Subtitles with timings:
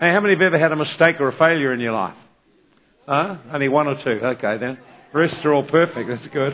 [0.00, 2.14] Hey, how many of have ever had a mistake or a failure in your life?
[3.08, 3.38] Huh?
[3.52, 4.24] Only one or two.
[4.24, 4.78] Okay then.
[5.12, 6.08] The rest are all perfect.
[6.08, 6.52] That's good.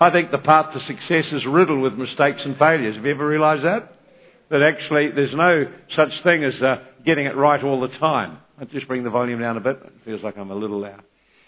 [0.00, 2.96] I think the path to success is riddled with mistakes and failures.
[2.96, 3.96] Have you ever realised that?
[4.48, 5.64] That actually there's no
[5.94, 8.38] such thing as uh, getting it right all the time.
[8.58, 9.76] I'll just bring the volume down a bit.
[9.84, 11.02] It feels like I'm a little loud.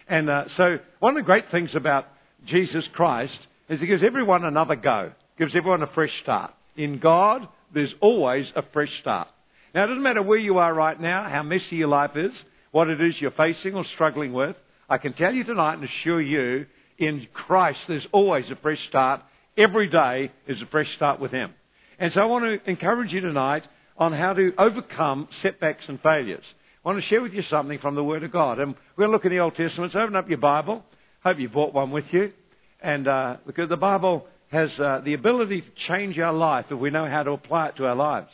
[0.06, 2.04] And uh, so one of the great things about
[2.46, 3.32] Jesus Christ
[3.70, 6.52] is he gives everyone another go, gives everyone a fresh start.
[6.76, 9.28] In God, there's always a fresh start.
[9.74, 12.30] Now, it doesn't matter where you are right now, how messy your life is,
[12.70, 14.54] what it is you're facing or struggling with.
[14.88, 16.66] I can tell you tonight and assure you,
[16.96, 19.22] in Christ, there's always a fresh start.
[19.58, 21.54] Every day is a fresh start with Him.
[21.98, 23.64] And so I want to encourage you tonight
[23.96, 26.44] on how to overcome setbacks and failures.
[26.84, 28.60] I want to share with you something from the Word of God.
[28.60, 29.92] And we're going to look in the Old Testament.
[29.92, 30.84] So open up your Bible.
[31.24, 32.32] Hope you brought one with you.
[32.80, 36.90] And uh, because the Bible has uh, the ability to change our life if we
[36.90, 38.28] know how to apply it to our lives.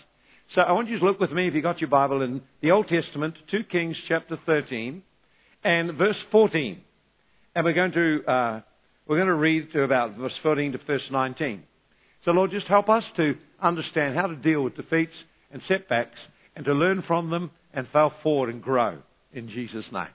[0.54, 2.72] So I want you to look with me, if you've got your Bible, in the
[2.72, 5.00] Old Testament, 2 Kings chapter 13
[5.62, 6.80] and verse 14.
[7.54, 8.60] And we're going to, uh,
[9.06, 11.62] we're going to read to about verse 14 to verse 19.
[12.24, 15.12] So Lord, just help us to understand how to deal with defeats
[15.52, 16.18] and setbacks
[16.56, 18.98] and to learn from them and fail forward and grow
[19.32, 20.08] in Jesus' name.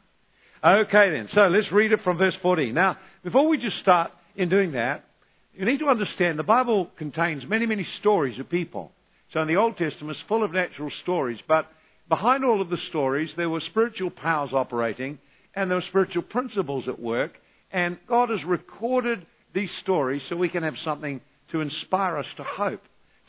[0.66, 2.74] Okay then, so let's read it from verse 14.
[2.74, 5.06] Now, before we just start in doing that,
[5.54, 8.92] you need to understand the Bible contains many, many stories of people.
[9.34, 11.68] So in the Old Testament, it's full of natural stories, but
[12.08, 15.20] behind all of the stories, there were spiritual powers operating,
[15.56, 17.34] and there were spiritual principles at work,
[17.72, 22.44] and God has recorded these stories so we can have something to inspire us to
[22.44, 22.82] hope,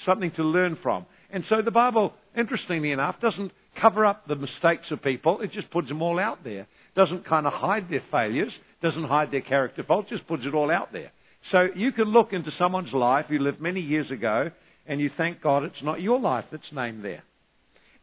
[0.05, 1.07] something to learn from.
[1.31, 5.71] And so the Bible, interestingly enough, doesn't cover up the mistakes of people, it just
[5.71, 6.67] puts them all out there.
[6.95, 10.71] Doesn't kind of hide their failures, doesn't hide their character faults, just puts it all
[10.71, 11.13] out there.
[11.53, 14.51] So you can look into someone's life who lived many years ago
[14.89, 17.23] and you thank God it's not your life that's named there.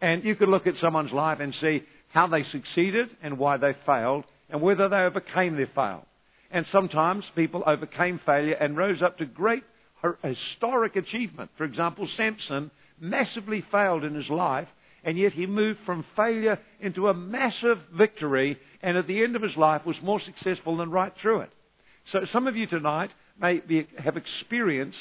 [0.01, 3.75] And you could look at someone's life and see how they succeeded and why they
[3.85, 6.05] failed and whether they overcame their fail.
[6.51, 9.63] And sometimes people overcame failure and rose up to great
[10.23, 11.49] historic achievement.
[11.57, 14.67] For example, Samson massively failed in his life,
[15.03, 19.41] and yet he moved from failure into a massive victory, and at the end of
[19.41, 21.49] his life was more successful than right through it.
[22.11, 23.09] So some of you tonight
[23.41, 24.97] may be, have experienced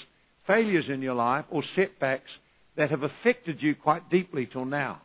[0.47, 2.30] failures in your life or setbacks
[2.76, 5.00] that have affected you quite deeply till now.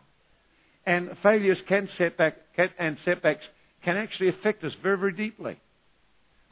[0.86, 3.44] And failures can setback can, and setbacks
[3.84, 5.58] can actually affect us very, very deeply.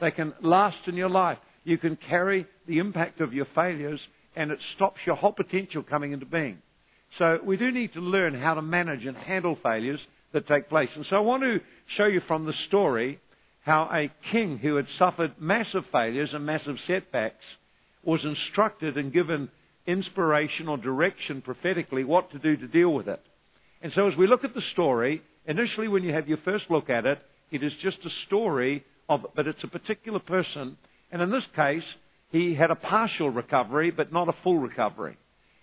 [0.02, 1.38] They can last in your life.
[1.64, 4.00] You can carry the impact of your failures
[4.36, 6.58] and it stops your whole potential coming into being.
[7.18, 10.00] So we do need to learn how to manage and handle failures
[10.34, 10.90] that take place.
[10.96, 11.60] And so I want to
[11.96, 13.20] show you from the story
[13.62, 17.44] how a king who had suffered massive failures and massive setbacks
[18.06, 19.50] was instructed and given
[19.88, 23.22] inspiration or direction prophetically what to do to deal with it.
[23.82, 26.90] And so as we look at the story, initially when you have your first look
[26.90, 27.20] at it,
[27.52, 30.78] it is just a story of, but it's a particular person.
[31.12, 31.84] And in this case,
[32.32, 35.18] he had a partial recovery, but not a full recovery.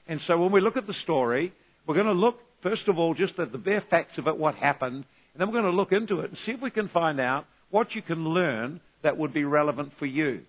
[0.06, 1.52] And so when we look at the story,
[1.86, 4.54] we're going to look, first of all, just at the bare facts of it, what
[4.54, 5.04] happened,
[5.34, 7.46] and then we're going to look into it and see if we can find out
[7.70, 10.42] what you can learn that would be relevant for you.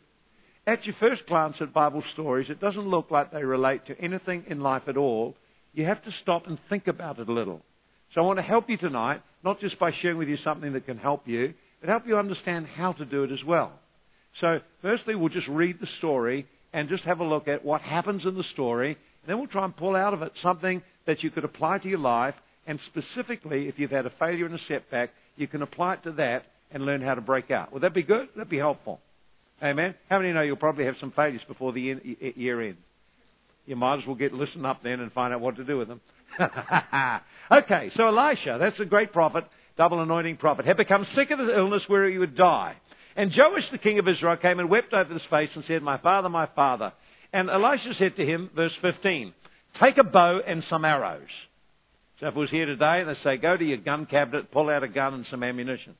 [0.65, 4.45] At your first glance at Bible stories, it doesn't look like they relate to anything
[4.47, 5.35] in life at all.
[5.73, 7.61] You have to stop and think about it a little.
[8.13, 10.85] So I want to help you tonight, not just by sharing with you something that
[10.85, 13.73] can help you, but help you understand how to do it as well.
[14.39, 18.23] So, firstly, we'll just read the story and just have a look at what happens
[18.25, 18.97] in the story.
[19.27, 21.99] Then we'll try and pull out of it something that you could apply to your
[21.99, 22.35] life.
[22.65, 26.13] And specifically, if you've had a failure and a setback, you can apply it to
[26.13, 27.73] that and learn how to break out.
[27.73, 28.29] Would that be good?
[28.35, 29.01] That'd be helpful.
[29.63, 29.95] Amen.
[30.09, 31.81] How many know you'll probably have some failures before the
[32.35, 32.79] year ends?
[33.65, 35.87] You might as well get listen up then and find out what to do with
[35.87, 36.01] them.
[37.51, 39.45] okay, so Elisha, that's a great prophet,
[39.77, 42.75] double anointing prophet, had become sick of his illness where he would die.
[43.15, 45.97] And Joash, the king of Israel, came and wept over his face and said, My
[45.97, 46.91] father, my father.
[47.31, 49.33] And Elisha said to him, verse 15,
[49.81, 51.21] Take a bow and some arrows.
[52.19, 54.83] So if it was here today, they say, Go to your gun cabinet, pull out
[54.83, 55.95] a gun and some ammunition.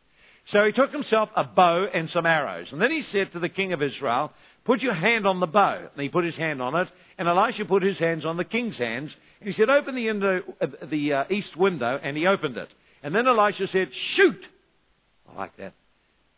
[0.52, 2.68] So he took himself a bow and some arrows.
[2.72, 4.32] And then he said to the king of Israel,
[4.66, 5.90] Put your hand on the bow.
[5.94, 6.88] And he put his hand on it.
[7.18, 9.12] And Elisha put his hands on the king's hands.
[9.40, 10.42] And he said, Open the, window,
[10.90, 12.00] the uh, east window.
[12.02, 12.70] And he opened it.
[13.02, 14.40] And then Elisha said, Shoot!
[15.32, 15.74] I like that.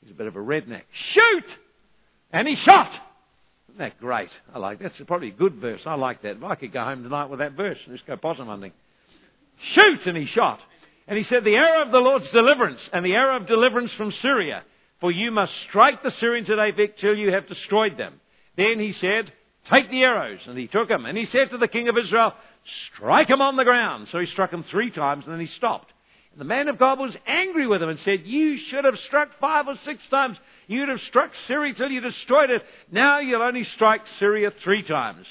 [0.02, 0.84] He's a bit of a redneck.
[1.14, 1.46] Shoot!
[2.32, 2.92] And he shot!
[3.70, 4.30] Isn't that great?
[4.54, 4.92] I like that.
[4.98, 5.82] That's probably a good verse.
[5.86, 6.38] I like that.
[6.38, 8.72] If I could go home tonight with that verse and just go possum hunting.
[9.74, 10.08] Shoot!
[10.08, 10.60] And he shot.
[11.08, 14.14] And he said, The arrow of the Lord's deliverance, and the arrow of deliverance from
[14.22, 14.64] Syria.
[15.02, 18.20] For you must strike the Syrians at Aphek till you have destroyed them.
[18.58, 19.32] Then he said,
[19.72, 20.40] Take the arrows.
[20.48, 21.06] And he took them.
[21.06, 22.34] And he said to the king of Israel,
[22.96, 24.08] strike him on the ground.
[24.12, 25.92] So he struck him three times and then he stopped.
[26.32, 29.30] And the man of God was angry with him and said, You should have struck
[29.40, 30.38] five or six times.
[30.68, 32.62] You'd have struck Syria till you destroyed it.
[32.92, 35.26] Now you'll only strike Syria three times.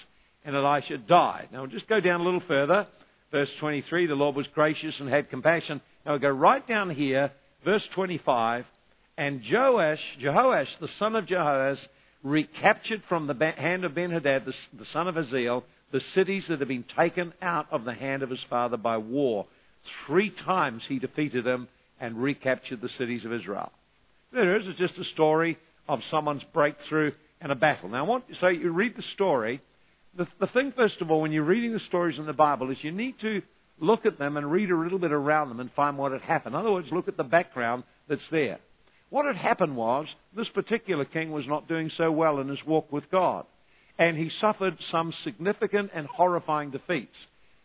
[0.45, 1.49] And Elisha died.
[1.53, 2.87] Now we'll just go down a little further.
[3.35, 5.81] Verse 23, the Lord was gracious and had compassion.
[6.07, 7.33] Now we'll go right down here,
[7.65, 8.65] verse 25.
[9.19, 11.81] And Joash, Jehoash, the son of Jehoash,
[12.23, 16.69] recaptured from the hand of Ben-Hadad, the, the son of Hazael, the cities that had
[16.69, 19.47] been taken out of the hand of his father by war.
[20.07, 21.67] Three times he defeated them
[21.99, 23.73] and recaptured the cities of Israel.
[24.33, 25.59] There is, just a story
[25.89, 27.11] of someone's breakthrough
[27.41, 27.89] and a battle.
[27.89, 29.61] Now, I want, so you read the story.
[30.17, 32.77] The, the thing, first of all, when you're reading the stories in the Bible, is
[32.83, 33.43] you need to
[33.81, 36.55] look at them and read a little bit around them and find what had happened.
[36.55, 38.59] In other words, look at the background that's there.
[39.11, 40.07] What had happened was
[40.37, 43.45] this particular king was not doing so well in his walk with God,
[43.99, 47.17] and he suffered some significant and horrifying defeats.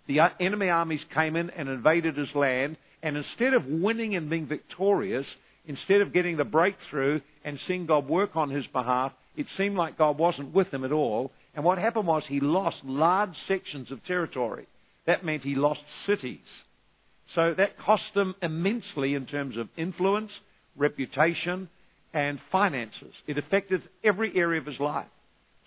[0.07, 4.47] The enemy armies came in and invaded his land, and instead of winning and being
[4.47, 5.25] victorious,
[5.65, 9.97] instead of getting the breakthrough and seeing God work on his behalf, it seemed like
[9.97, 11.31] God wasn't with him at all.
[11.55, 14.67] And what happened was he lost large sections of territory.
[15.07, 16.39] That meant he lost cities.
[17.35, 20.31] So that cost him immensely in terms of influence,
[20.75, 21.69] reputation,
[22.13, 23.13] and finances.
[23.27, 25.07] It affected every area of his life.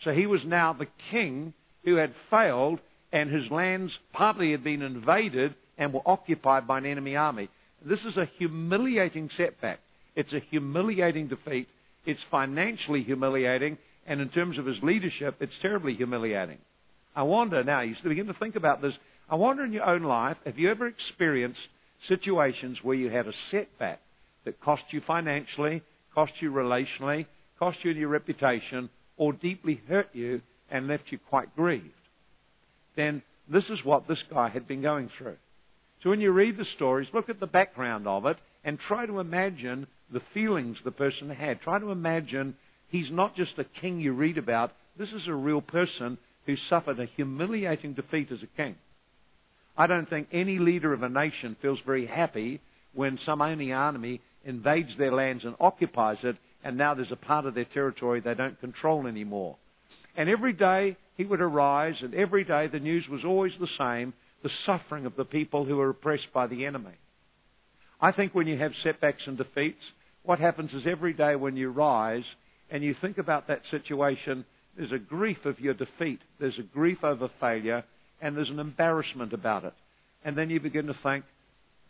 [0.05, 1.55] So he was now the king
[1.85, 2.81] who had failed,
[3.13, 7.49] and his lands partly had been invaded and were occupied by an enemy army.
[7.85, 9.81] This is a humiliating setback.
[10.15, 11.69] It's a humiliating defeat.
[12.05, 16.59] It's financially humiliating, and in terms of his leadership, it's terribly humiliating.
[17.15, 18.95] I wonder now, you begin to think about this.
[19.29, 21.61] I wonder in your own life, have you ever experienced
[22.09, 24.01] situations where you had a setback
[24.45, 25.83] that cost you financially,
[26.15, 27.27] cost you relationally,
[27.59, 30.41] cost you in your reputation, or deeply hurt you
[30.71, 31.93] and left you quite grieved?
[32.97, 35.37] Then this is what this guy had been going through.
[36.03, 39.21] So when you read the stories, look at the background of it and try to
[39.21, 41.61] imagine the feelings the person had.
[41.61, 42.55] Try to imagine
[42.93, 44.71] he's not just a king you read about.
[44.97, 48.77] This is a real person who suffered a humiliating defeat as a king.
[49.77, 52.61] I don't think any leader of a nation feels very happy
[52.95, 57.47] when some enemy army invades their lands and occupies it, and now there's a part
[57.47, 59.57] of their territory they don't control anymore.
[60.15, 64.13] And every day he would arise, and every day the news was always the same
[64.43, 66.99] the suffering of the people who are oppressed by the enemy.
[68.01, 69.83] I think when you have setbacks and defeats,
[70.25, 72.25] what happens is every day when you rise
[72.73, 74.47] and you think about that situation,
[74.77, 77.85] there's a grief of your defeat, there's a grief over failure,
[78.23, 79.75] and there's an embarrassment about it.
[80.25, 81.27] And then you begin to think,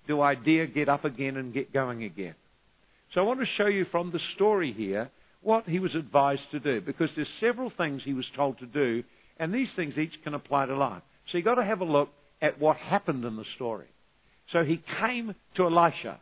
[0.09, 2.35] do I dare get up again and get going again?
[3.15, 5.09] So I want to show you from the story here
[5.41, 9.05] what he was advised to do, because there's several things he was told to do,
[9.39, 11.03] and these things each can apply to life.
[11.31, 12.09] So you've got to have a look
[12.41, 13.87] at what happened in the story.
[14.53, 16.19] So he came to Elisha.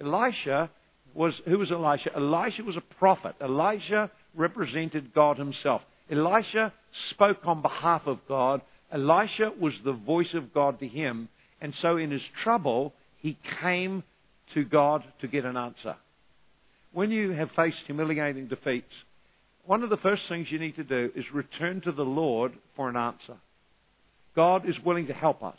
[0.00, 0.70] Elisha
[1.14, 2.10] was, who was Elisha?
[2.14, 3.34] Elisha was a prophet.
[3.40, 5.82] Elisha represented God himself.
[6.10, 6.72] Elisha
[7.10, 8.60] spoke on behalf of God.
[8.92, 11.28] Elisha was the voice of God to him.
[11.60, 14.02] And so in his trouble, he came
[14.54, 15.96] to God to get an answer.
[16.92, 18.92] When you have faced humiliating defeats,
[19.66, 22.88] one of the first things you need to do is return to the Lord for
[22.88, 23.36] an answer.
[24.34, 25.58] God is willing to help us.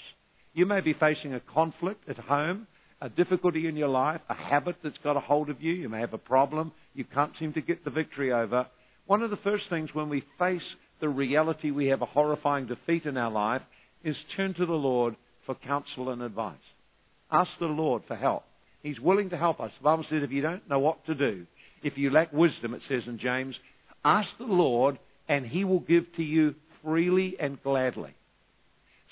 [0.54, 2.66] You may be facing a conflict at home,
[3.02, 5.74] a difficulty in your life, a habit that's got a hold of you.
[5.74, 8.68] You may have a problem you can't seem to get the victory over.
[9.06, 10.62] One of the first things when we face
[11.00, 13.62] the reality we have a horrifying defeat in our life
[14.04, 16.58] is turn to the Lord for counsel and advice.
[17.32, 18.44] Ask the Lord for help.
[18.84, 19.72] He's willing to help us.
[19.80, 21.46] The Bible says if you don't know what to do,
[21.84, 23.56] if you lack wisdom, it says in James,
[24.04, 28.14] ask the Lord and he will give to you freely and gladly.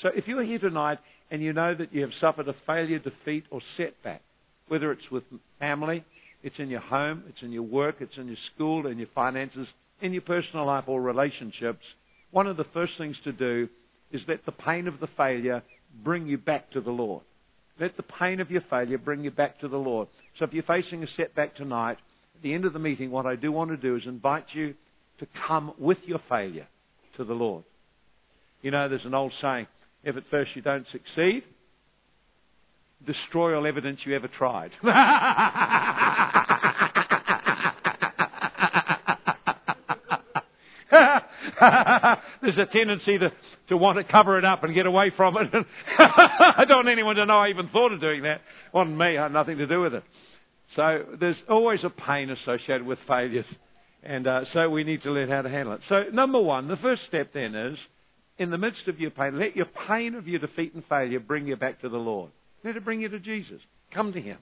[0.02, 3.46] So if you're here tonight and you know that you have suffered a failure, defeat,
[3.52, 4.22] or setback,
[4.68, 5.24] whether it's with
[5.60, 6.04] family,
[6.44, 9.68] it's in your home, it's in your work, it's in your school, in your finances,
[10.02, 11.84] in your personal life or relationships,
[12.32, 13.70] one of the first things to do
[14.12, 15.64] is let the pain of the failure
[16.04, 17.24] bring you back to the Lord.
[17.80, 20.08] Let the pain of your failure bring you back to the Lord.
[20.38, 21.98] So if you're facing a setback tonight,
[22.36, 24.74] at the end of the meeting, what I do want to do is invite you
[25.20, 26.68] to come with your failure
[27.18, 27.64] to the Lord.
[28.62, 29.68] You know, there's an old saying
[30.08, 31.44] if at first you don't succeed,
[33.06, 34.72] destroy all evidence you ever tried.
[42.42, 43.32] There's a tendency to,
[43.68, 45.50] to want to cover it up and get away from it.
[46.00, 48.40] I don't want anyone to know I even thought of doing that.
[48.74, 50.04] On me, I had nothing to do with it.
[50.78, 53.46] So there's always a pain associated with failures.
[54.04, 55.82] And uh, so we need to learn how to handle it.
[55.90, 57.78] So, number one, the first step then is
[58.38, 61.48] in the midst of your pain, let your pain of your defeat and failure bring
[61.48, 62.32] you back to the Lord.
[62.64, 63.62] Let it bring you to Jesus.
[63.94, 64.38] Come to Him.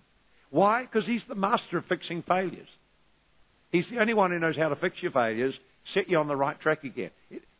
[0.50, 0.84] Why?
[0.84, 2.68] Because He's the master of fixing failures.
[3.72, 5.54] He's the only one who knows how to fix your failures,
[5.94, 7.12] set you on the right track again.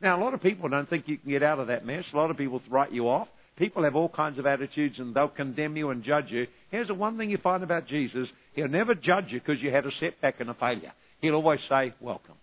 [0.02, 2.06] Now, a lot of people don't think you can get out of that mess.
[2.14, 3.28] A lot of people write you off.
[3.58, 6.48] People have all kinds of attitudes and they'll condemn you and judge you.
[6.72, 9.86] Here's the one thing you find about Jesus He'll never judge you because you had
[9.86, 10.94] a setback and a failure.
[11.22, 12.36] He'll always say, Welcome.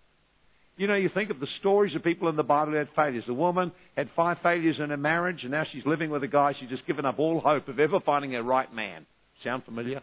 [0.76, 3.25] You know, you think of the stories of people in the Bible who had failures.
[3.26, 6.55] The woman had five failures in her marriage, and now she's living with a guy
[6.59, 9.07] she's just given up all hope of ever finding a right man.
[9.45, 10.00] Sound familiar?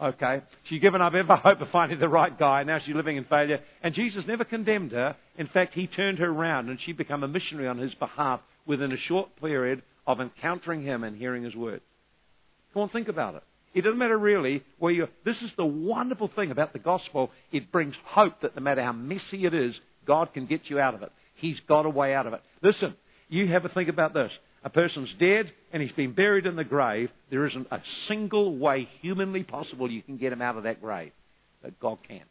[0.00, 0.42] Okay.
[0.68, 2.60] She's given up ever hope of finding the right guy.
[2.60, 3.60] And now she's living in failure.
[3.82, 5.16] And Jesus never condemned her.
[5.38, 8.92] In fact, he turned her around and she became a missionary on his behalf within
[8.92, 11.84] a short period of encountering him and hearing his words.
[12.72, 13.42] Come on, think about it.
[13.74, 15.08] It doesn't matter really where you.
[15.24, 17.30] This is the wonderful thing about the gospel.
[17.52, 19.74] It brings hope that no matter how messy it is,
[20.06, 21.12] God can get you out of it.
[21.36, 22.40] He's got a way out of it.
[22.62, 22.94] Listen,
[23.28, 24.30] you have a think about this.
[24.64, 27.10] A person's dead and he's been buried in the grave.
[27.30, 31.12] There isn't a single way humanly possible you can get him out of that grave.
[31.62, 32.22] But God can.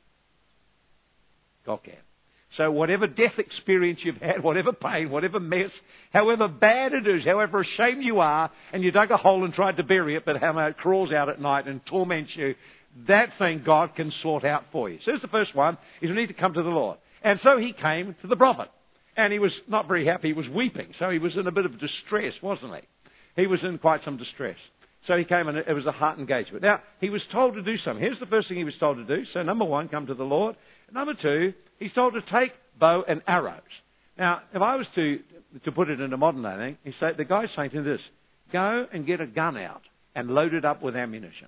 [1.65, 1.95] God can.
[2.57, 5.69] So whatever death experience you've had, whatever pain, whatever mess,
[6.11, 9.77] however bad it is, however ashamed you are, and you dug a hole and tried
[9.77, 12.55] to bury it, but how it crawls out at night and torments you,
[13.07, 14.97] that thing God can sort out for you.
[15.05, 16.97] So here's the first one, is you need to come to the Lord.
[17.23, 18.69] And so he came to the prophet.
[19.15, 20.93] And he was not very happy, he was weeping.
[20.99, 23.41] So he was in a bit of distress, wasn't he?
[23.41, 24.57] He was in quite some distress.
[25.07, 26.63] So he came and it was a heart engagement.
[26.63, 28.03] Now, he was told to do something.
[28.03, 29.23] Here's the first thing he was told to do.
[29.33, 30.55] So, number one, come to the Lord.
[30.93, 33.61] Number two, he's told to take bow and arrows.
[34.17, 35.19] Now, if I was to,
[35.63, 38.01] to put it in a modern day he say, the guy's saying to this,
[38.51, 39.81] go and get a gun out
[40.15, 41.47] and load it up with ammunition.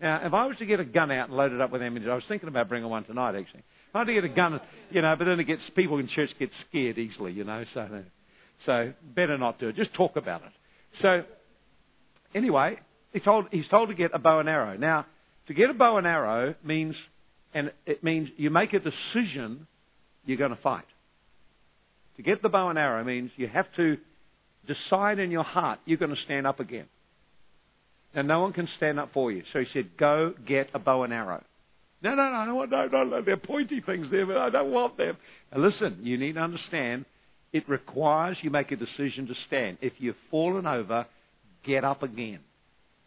[0.00, 2.10] Now, if I was to get a gun out and load it up with ammunition,
[2.10, 3.60] I was thinking about bringing one tonight, actually.
[3.88, 4.60] If I had to get a gun,
[4.90, 8.04] you know, but then it gets, people in church get scared easily, you know, so,
[8.66, 9.76] so better not do it.
[9.76, 10.52] Just talk about it.
[11.02, 11.24] So,
[12.34, 12.78] anyway,
[13.12, 14.76] he told, he's told to get a bow and arrow.
[14.76, 15.06] Now,
[15.48, 16.94] to get a bow and arrow means
[17.58, 19.66] and it means you make a decision
[20.24, 20.84] you're going to fight.
[22.16, 23.96] To get the bow and arrow means you have to
[24.66, 26.86] decide in your heart you're going to stand up again.
[28.14, 29.42] Now, no one can stand up for you.
[29.52, 31.42] So he said, Go get a bow and arrow.
[32.00, 35.16] No, no, no, no, no, no, they're pointy things there, but I don't want them.
[35.52, 37.06] Now, listen, you need to understand
[37.52, 39.78] it requires you make a decision to stand.
[39.80, 41.06] If you've fallen over,
[41.66, 42.38] get up again.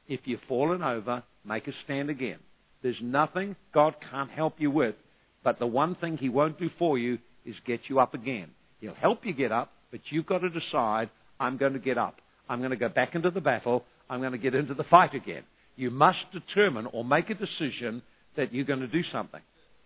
[0.10, 2.39] If you've fallen over, make a stand again.
[2.83, 4.95] There's nothing God can't help you with,
[5.43, 8.50] but the one thing He won't do for you is get you up again.
[8.79, 11.09] He'll help you get up, but you've got to decide,
[11.39, 12.15] I'm going to get up.
[12.50, 13.83] I'm going to go back into the battle.
[14.09, 15.43] I'm going to get into the fight again.
[15.75, 18.01] You must determine or make a decision
[18.35, 19.41] that you're going to do something.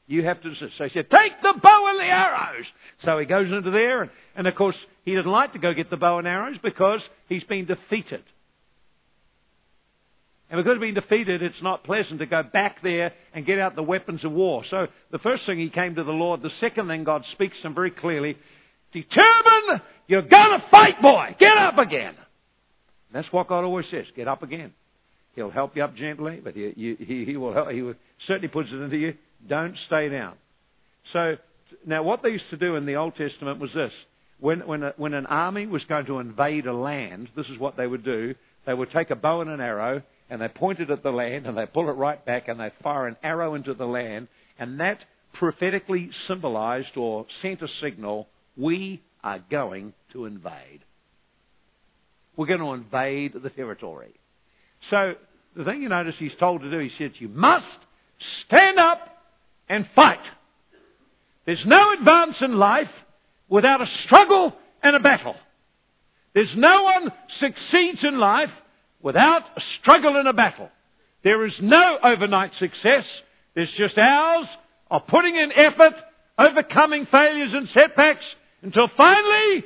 [0.08, 0.70] You have to decide.
[0.78, 2.66] So he said, take the bow and the arrows.
[3.04, 5.90] So he goes into there, and, and of course, he didn't like to go get
[5.90, 8.24] the bow and arrows because he's been defeated.
[10.56, 13.84] And because being defeated, it's not pleasant to go back there and get out the
[13.84, 14.64] weapons of war.
[14.70, 16.42] So the first thing he came to the Lord.
[16.42, 18.38] The second thing God speaks to him very clearly.
[18.94, 21.36] Determine you're going to fight, boy.
[21.38, 22.14] Get up again.
[23.12, 24.06] That's what God always says.
[24.16, 24.72] Get up again.
[25.34, 27.96] He'll help you up gently, but he, he, he will help, he will,
[28.26, 29.14] certainly puts it into you.
[29.50, 30.36] Don't stay down.
[31.12, 31.36] So
[31.86, 33.92] now what they used to do in the Old Testament was this.
[34.40, 37.76] When, when, a, when an army was going to invade a land, this is what
[37.76, 38.36] they would do.
[38.66, 41.46] They would take a bow and an arrow and they point it at the land
[41.46, 44.28] and they pull it right back and they fire an arrow into the land
[44.58, 45.00] and that
[45.34, 48.28] prophetically symbolized or sent a signal
[48.58, 50.82] we are going to invade.
[52.38, 54.14] We're going to invade the territory.
[54.90, 55.14] So
[55.56, 57.66] the thing you notice he's told to do, he says, you must
[58.46, 59.00] stand up
[59.70, 60.20] and fight.
[61.46, 62.90] There's no advance in life
[63.50, 65.36] without a struggle and a battle.
[66.34, 68.50] There's no one succeeds in life
[69.06, 70.68] without a struggle and a battle.
[71.24, 73.06] There is no overnight success.
[73.54, 74.48] There's just hours
[74.90, 75.94] of putting in effort,
[76.40, 78.26] overcoming failures and setbacks
[78.64, 79.64] until finally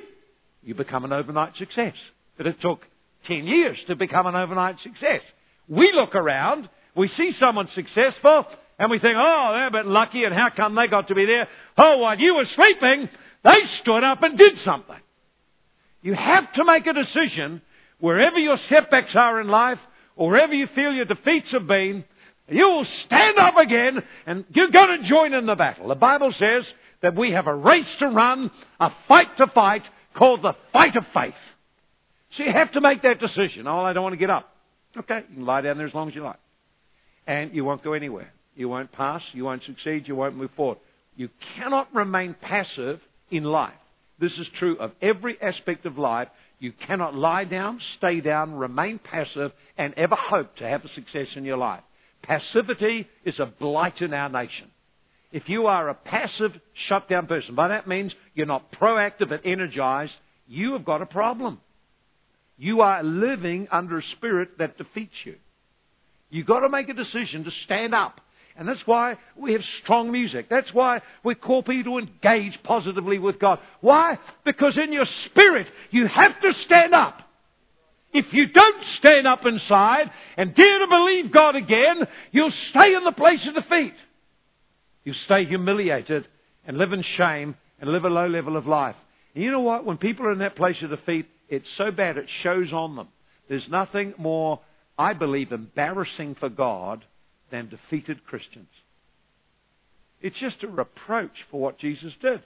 [0.62, 1.94] you become an overnight success.
[2.38, 2.82] But it took
[3.28, 5.22] 10 years to become an overnight success.
[5.70, 8.46] We look around, we see someone successful,
[8.78, 11.26] and we think, oh, they're a bit lucky, and how come they got to be
[11.26, 11.48] there?
[11.78, 13.10] Oh, while you were sleeping,
[13.46, 15.00] they stood up and did something.
[16.02, 17.62] You have to make a decision
[18.00, 19.80] wherever your setbacks are in life,
[20.16, 22.04] or wherever you feel your defeats have been,
[22.50, 25.88] you will stand up again and you're going to join in the battle.
[25.88, 26.64] The Bible says
[27.02, 29.84] that we have a race to run, a fight to fight,
[30.16, 31.34] called the fight of faith.
[32.38, 33.68] So you have to make that decision.
[33.68, 34.50] Oh, I don't want to get up.
[34.98, 36.40] Okay, you can lie down there as long as you like.
[37.28, 38.34] And you won't go anywhere.
[38.56, 40.80] You won't pass, you won't succeed, you won't move forward.
[41.16, 43.00] You cannot remain passive
[43.32, 43.74] in life.
[44.20, 46.28] This is true of every aspect of life.
[46.60, 51.28] You cannot lie down, stay down, remain passive, and ever hope to have a success
[51.36, 51.84] in your life.
[52.22, 54.70] Passivity is a blight in our nation.
[55.32, 56.52] If you are a passive,
[56.90, 60.12] shut down person, by that means you're not proactive and energized,
[60.48, 61.62] you have got a problem.
[62.58, 65.36] You are living under a spirit that defeats you.
[66.30, 68.20] You've got to make a decision to stand up.
[68.58, 70.48] And that's why we have strong music.
[70.50, 73.60] That's why we call people to engage positively with God.
[73.82, 74.18] Why?
[74.46, 77.20] Because in your spirit, you have to stand up.
[78.12, 83.04] If you don't stand up inside and dare to believe God again, you'll stay in
[83.06, 83.94] the place of defeat.
[85.04, 86.28] You'll stay humiliated
[86.66, 88.96] and live in shame and live a low level of life.
[89.36, 89.86] And you know what?
[89.86, 93.08] When people are in that place of defeat, it's so bad it shows on them.
[93.48, 94.60] There's nothing more,
[94.98, 97.06] I believe, embarrassing for God
[97.52, 98.68] than defeated Christians.
[100.22, 102.42] It's just a reproach for what Jesus did.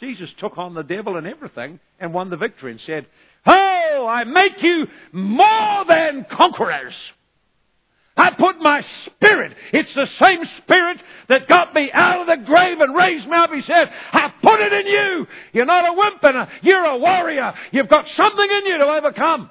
[0.00, 3.06] Jesus took on the devil and everything and won the victory and said,
[3.46, 6.94] Oh, I make you more than conquerors.
[8.16, 9.56] I put my spirit.
[9.72, 10.98] It's the same spirit
[11.28, 13.50] that got me out of the grave and raised me up.
[13.50, 15.26] He said, I put it in you.
[15.52, 17.52] You're not a wimp and a, you're a warrior.
[17.72, 19.50] You've got something in you to overcome.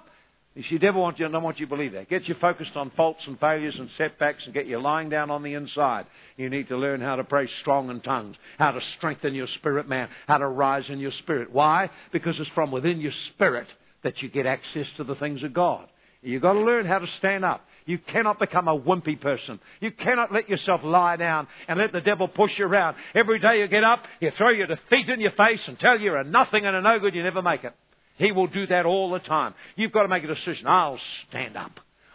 [0.59, 2.09] You see, devil wants you, don't want you to believe that.
[2.09, 5.41] Get you focused on faults and failures and setbacks and get you lying down on
[5.41, 6.05] the inside.
[6.35, 9.87] You need to learn how to pray strong in tongues, how to strengthen your spirit,
[9.87, 11.49] man, how to rise in your spirit.
[11.53, 11.89] Why?
[12.11, 13.67] Because it's from within your spirit
[14.03, 15.87] that you get access to the things of God.
[16.21, 17.61] You've got to learn how to stand up.
[17.85, 19.61] You cannot become a wimpy person.
[19.79, 22.97] You cannot let yourself lie down and let the devil push you around.
[23.15, 26.07] Every day you get up, you throw your defeat in your face and tell you
[26.07, 27.73] you're a nothing and a no good, you never make it.
[28.19, 29.55] He will do that all the time.
[29.77, 30.67] You've got to make a decision.
[30.67, 30.99] I'll
[31.29, 31.71] stand up.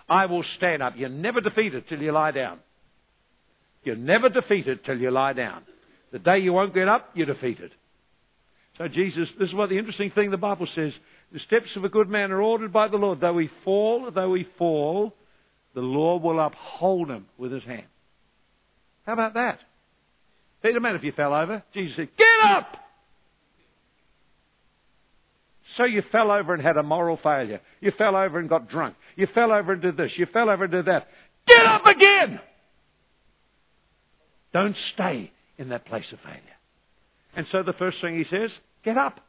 [0.06, 0.92] I will stand up.
[0.96, 2.61] You're never defeated till you lie down.
[3.84, 5.62] You're never defeated till you lie down.
[6.12, 7.73] The day you won't get up, you're defeated.
[8.76, 10.92] So Jesus, this is what the interesting thing the Bible says.
[11.32, 13.20] The steps of a good man are ordered by the Lord.
[13.20, 15.14] Though he fall, though he fall,
[15.75, 17.87] the Lord will uphold him with his hand.
[19.06, 19.58] How about that?
[20.62, 21.62] It doesn't matter if you fell over.
[21.73, 22.83] Jesus said, Get up!
[25.76, 27.60] So you fell over and had a moral failure.
[27.80, 28.95] You fell over and got drunk.
[29.17, 30.13] You fell over and did this.
[30.17, 31.08] You fell over and did that.
[31.47, 32.41] Get up again!
[34.52, 36.41] Don't stay in that place of failure.
[37.37, 38.50] And so the first thing he says,
[38.84, 39.21] get up.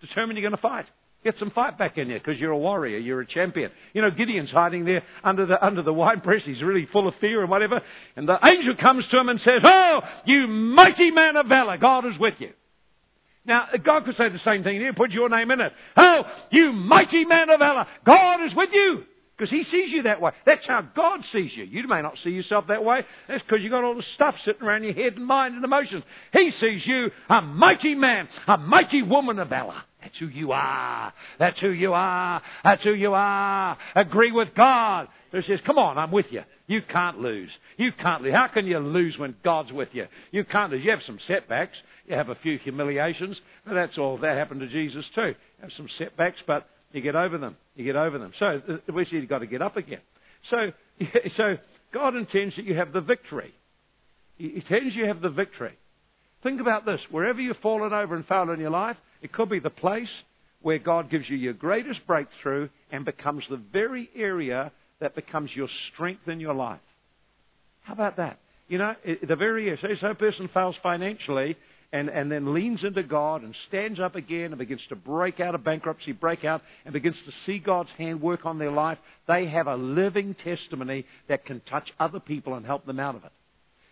[0.00, 0.86] Determine you're going to fight.
[1.22, 3.70] Get some fight back in you because you're a warrior, you're a champion.
[3.92, 6.40] You know, Gideon's hiding there under the, under the wine press.
[6.46, 7.80] He's really full of fear and whatever.
[8.16, 12.06] And the angel comes to him and says, Oh, you mighty man of valor, God
[12.06, 12.52] is with you.
[13.44, 15.72] Now, God could say the same thing here, put your name in it.
[15.96, 19.04] Oh, you mighty man of valor, God is with you.
[19.36, 20.32] Because He sees you that way.
[20.44, 21.64] That's how God sees you.
[21.64, 23.00] You may not see yourself that way.
[23.26, 26.04] That's because you've got all the stuff sitting around your head and mind and emotions.
[26.34, 29.80] He sees you a mighty man, a mighty woman of valor.
[30.02, 31.14] That's who you are.
[31.38, 32.42] That's who you are.
[32.64, 33.78] That's who you are.
[33.94, 35.08] Agree with God.
[35.32, 36.42] He says, come on, I'm with you.
[36.66, 37.50] You can't lose.
[37.78, 38.34] You can't lose.
[38.34, 40.06] How can you lose when God's with you?
[40.32, 40.84] You can't lose.
[40.84, 41.76] You have some setbacks.
[42.10, 43.36] You have a few humiliations.
[43.64, 44.18] But that's all.
[44.18, 45.28] That happened to Jesus too.
[45.28, 47.56] You have some setbacks, but you get over them.
[47.76, 48.32] You get over them.
[48.40, 48.60] So
[48.92, 50.00] we see you've got to get up again.
[50.50, 50.72] So,
[51.36, 51.54] so
[51.94, 53.54] God intends that you have the victory.
[54.38, 55.78] He intends you have the victory.
[56.42, 56.98] Think about this.
[57.12, 60.08] Wherever you've fallen over and failed in your life, it could be the place
[60.62, 65.68] where God gives you your greatest breakthrough and becomes the very area that becomes your
[65.92, 66.80] strength in your life.
[67.82, 68.40] How about that?
[68.66, 69.78] You know, the very area.
[69.80, 71.56] Say, so a person fails financially
[71.92, 75.54] and, and then leans into God and stands up again and begins to break out
[75.54, 78.98] of bankruptcy, break out, and begins to see God's hand work on their life.
[79.26, 83.24] They have a living testimony that can touch other people and help them out of
[83.24, 83.32] it.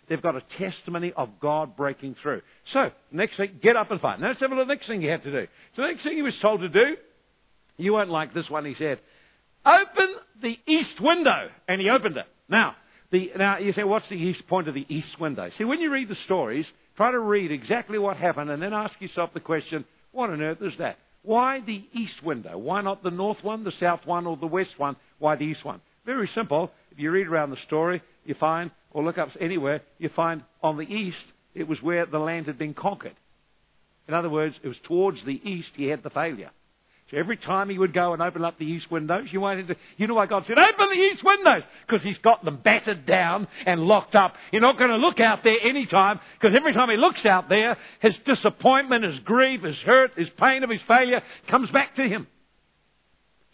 [0.09, 2.41] They've got a testimony of God breaking through.
[2.73, 4.21] So, next thing, get up and fight.
[4.21, 5.47] Now let's have a look at the next thing you have to do.
[5.77, 6.97] So the next thing he was told to do,
[7.77, 9.01] you won't like this one, he said,
[9.67, 11.49] open the east window.
[11.67, 12.27] And he opened it.
[12.49, 12.75] Now,
[13.11, 15.51] the, now you say, what's the east point of the east window?
[15.57, 16.67] See, when you read the stories,
[16.97, 20.59] try to read exactly what happened and then ask yourself the question, what on earth
[20.61, 20.99] is that?
[21.23, 22.59] Why the east window?
[22.59, 24.97] Why not the north one, the south one, or the west one?
[25.19, 25.81] Why the east one?
[26.07, 26.71] Very simple.
[26.91, 30.77] If you read around the story, you find or look up anywhere, you find on
[30.77, 31.17] the east,
[31.55, 33.17] it was where the land had been conquered.
[34.07, 36.51] In other words, it was towards the east he had the failure.
[37.11, 39.77] So every time he would go and open up the east windows, you wanted to,
[39.97, 41.63] you know why God said, open the east windows?
[41.87, 44.35] Because he's got them battered down and locked up.
[44.53, 47.49] You're not going to look out there any time, because every time he looks out
[47.49, 52.03] there, his disappointment, his grief, his hurt, his pain of his failure comes back to
[52.03, 52.27] him.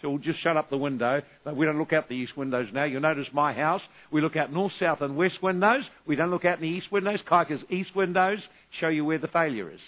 [0.02, 1.22] So we'll just shut up the window.
[1.46, 2.84] We don't look out the east windows now.
[2.84, 3.82] You'll notice my house.
[4.10, 5.84] We look out north, south, and west windows.
[6.06, 7.20] We don't look out in the east windows.
[7.26, 8.40] Kaika's east windows
[8.80, 9.80] show you where the failure is.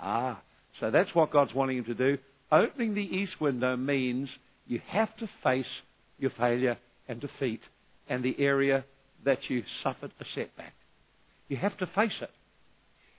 [0.00, 0.40] Ah.
[0.80, 2.18] So that's what God's wanting him to do.
[2.50, 4.28] Opening the east window means
[4.66, 5.66] you have to face
[6.18, 6.78] your failure
[7.08, 7.60] and defeat
[8.08, 8.84] and the area
[9.24, 10.74] that you suffered a setback.
[11.48, 12.30] You have to face it.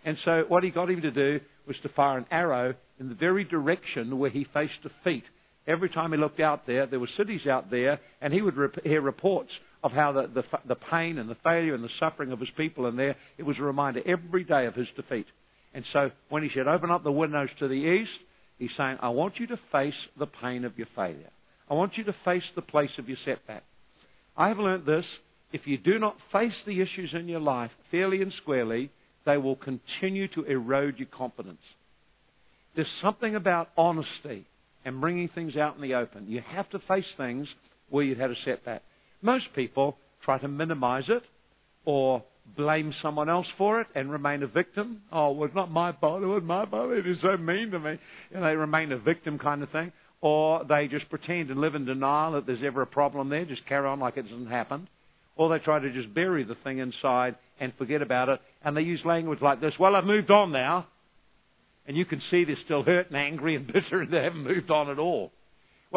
[0.05, 3.15] And so what he got him to do was to fire an arrow in the
[3.15, 5.23] very direction where he faced defeat.
[5.67, 9.01] Every time he looked out there, there were cities out there, and he would hear
[9.01, 9.51] reports
[9.83, 12.87] of how the, the, the pain and the failure and the suffering of his people
[12.87, 15.27] in there, it was a reminder every day of his defeat.
[15.73, 18.09] And so when he said, open up the windows to the east,
[18.57, 21.29] he's saying, I want you to face the pain of your failure.
[21.69, 23.63] I want you to face the place of your setback.
[24.35, 25.05] I have learnt this.
[25.51, 28.91] If you do not face the issues in your life fairly and squarely,
[29.25, 31.61] they will continue to erode your confidence.
[32.75, 34.45] There's something about honesty
[34.85, 36.27] and bringing things out in the open.
[36.27, 37.47] You have to face things
[37.89, 38.83] where you've had a setback.
[39.21, 41.23] Most people try to minimize it
[41.85, 42.23] or
[42.55, 45.01] blame someone else for it and remain a victim.
[45.11, 46.23] Oh, well, it's not my fault.
[46.23, 46.91] It was my fault.
[46.91, 47.97] It is so mean to me.
[48.33, 49.91] And they remain a victim kind of thing.
[50.21, 53.65] Or they just pretend and live in denial that there's ever a problem there, just
[53.67, 54.87] carry on like it hasn't happened.
[55.35, 58.41] Or they try to just bury the thing inside and forget about it.
[58.63, 60.87] And they use language like this Well, I've moved on now.
[61.85, 64.71] And you can see they're still hurt and angry and bitter and they haven't moved
[64.71, 65.31] on at all.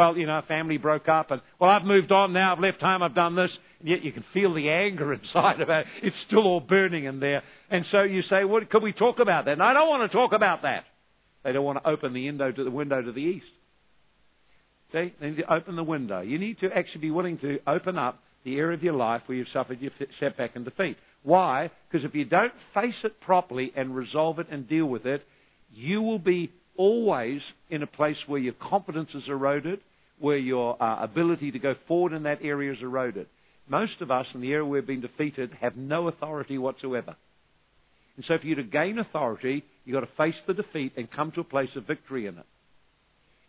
[0.00, 3.02] Well, you know, family broke up and, well, I've moved on now, I've left home,
[3.02, 5.84] I've done this, and yet you can feel the anger inside of it.
[6.02, 7.42] It's still all burning in there.
[7.68, 9.52] And so you say, well, could we talk about that?
[9.52, 10.84] And I don't want to talk about that.
[11.44, 13.44] They don't want to open the window to the window to the east.
[14.92, 15.12] See?
[15.20, 16.22] They need to open the window.
[16.22, 19.36] You need to actually be willing to open up the area of your life where
[19.36, 20.96] you've suffered your setback and defeat.
[21.24, 21.70] Why?
[21.90, 25.26] Because if you don't face it properly and resolve it and deal with it,
[25.74, 29.80] you will be always in a place where your confidence is eroded,
[30.20, 33.26] where your uh, ability to go forward in that area is eroded.
[33.68, 37.16] Most of us in the area we've been defeated have no authority whatsoever.
[38.16, 41.32] And so, for you to gain authority, you've got to face the defeat and come
[41.32, 42.44] to a place of victory in it.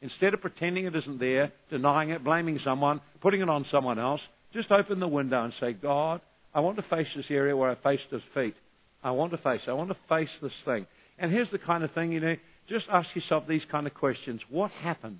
[0.02, 4.22] Instead of pretending it isn't there, denying it, blaming someone, putting it on someone else,
[4.54, 6.22] just open the window and say, God,
[6.54, 8.56] I want to face this area where I faced defeat.
[9.04, 10.86] I want to face I want to face this thing.
[11.18, 12.36] And here's the kind of thing, you know,
[12.68, 14.42] just ask yourself these kind of questions.
[14.50, 15.20] What happened?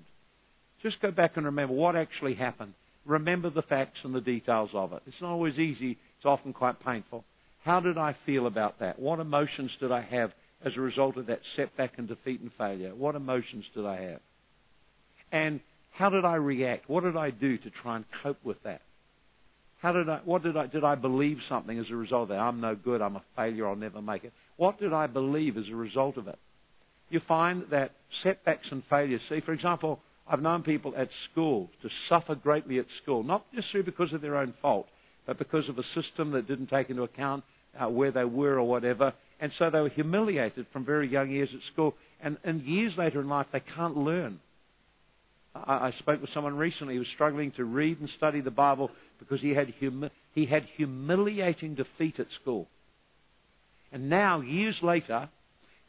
[0.82, 2.74] Just go back and remember what actually happened.
[3.04, 5.02] Remember the facts and the details of it.
[5.06, 7.24] It's not always easy, it's often quite painful.
[7.64, 8.98] How did I feel about that?
[8.98, 10.32] What emotions did I have
[10.64, 12.94] as a result of that setback and defeat and failure?
[12.94, 14.20] What emotions did I have?
[15.30, 15.60] And
[15.92, 16.88] how did I react?
[16.88, 18.82] What did I do to try and cope with that?
[19.80, 22.38] How did I, what did I, did I believe something as a result of that?
[22.38, 24.32] I'm no good, I'm a failure, I'll never make it.
[24.56, 26.38] What did I believe as a result of it?
[27.10, 27.92] You find that
[28.22, 32.86] setbacks and failures, see, for example, I've known people at school to suffer greatly at
[33.02, 34.86] school, not just because of their own fault,
[35.26, 37.44] but because of a system that didn't take into account
[37.80, 39.12] uh, where they were or whatever.
[39.40, 41.94] And so they were humiliated from very young years at school.
[42.20, 44.40] And, and years later in life, they can't learn.
[45.54, 48.90] I, I spoke with someone recently who was struggling to read and study the Bible
[49.18, 52.68] because he had, humi- he had humiliating defeat at school.
[53.90, 55.28] And now, years later,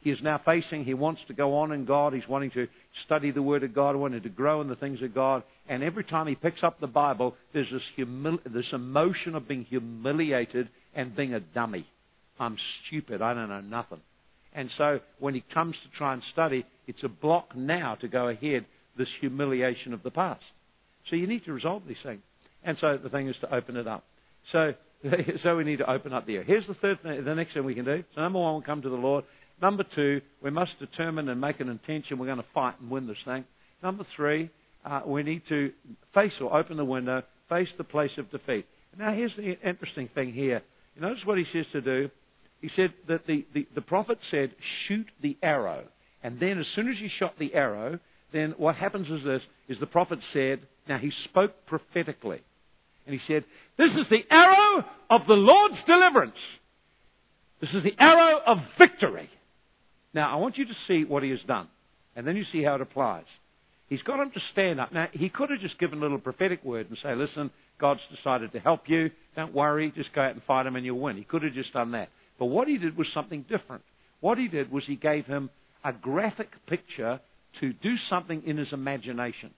[0.04, 2.12] he is now facing, he wants to go on in God.
[2.12, 2.68] He's wanting to
[3.06, 5.42] study the Word of God, wanting to grow in the things of God.
[5.66, 9.64] And every time he picks up the Bible, there's this, humil- this emotion of being
[9.64, 11.86] humiliated and being a dummy.
[12.38, 13.22] I'm stupid.
[13.22, 14.00] I don't know nothing.
[14.52, 18.28] And so when he comes to try and study, it's a block now to go
[18.28, 18.66] ahead
[18.98, 20.44] this humiliation of the past.
[21.08, 22.20] So you need to resolve these things.
[22.62, 24.04] And so the thing is to open it up.
[24.52, 24.74] So,
[25.42, 26.42] so we need to open up there.
[26.44, 28.04] Here's the third thing, the next thing we can do.
[28.14, 29.24] So number one, we come to the Lord.
[29.62, 33.06] Number two, we must determine and make an intention we're going to fight and win
[33.06, 33.44] this thing.
[33.82, 34.50] Number three,
[34.84, 35.72] uh, we need to
[36.12, 38.66] face or open the window, face the place of defeat.
[38.98, 40.62] Now, here's the interesting thing here.
[40.94, 42.10] You notice what he says to do?
[42.60, 44.52] He said that the, the, the prophet said,
[44.86, 45.84] shoot the arrow.
[46.22, 47.98] And then as soon as you shot the arrow,
[48.32, 52.40] then what happens is this, is the prophet said, now he spoke prophetically.
[53.06, 53.44] And he said,
[53.76, 56.36] this is the arrow of the Lord's deliverance.
[57.60, 59.28] This is the arrow of victory.
[60.14, 61.68] Now, I want you to see what he has done.
[62.16, 63.24] And then you see how it applies.
[63.88, 64.92] He's got him to stand up.
[64.92, 67.50] Now, he could have just given a little prophetic word and say, listen,
[67.80, 69.10] God's decided to help you.
[69.36, 69.92] Don't worry.
[69.94, 71.16] Just go out and fight him and you'll win.
[71.16, 72.08] He could have just done that.
[72.38, 73.82] But what he did was something different.
[74.20, 75.50] What he did was he gave him
[75.84, 77.20] a graphic picture
[77.60, 79.50] to do something in his imagination.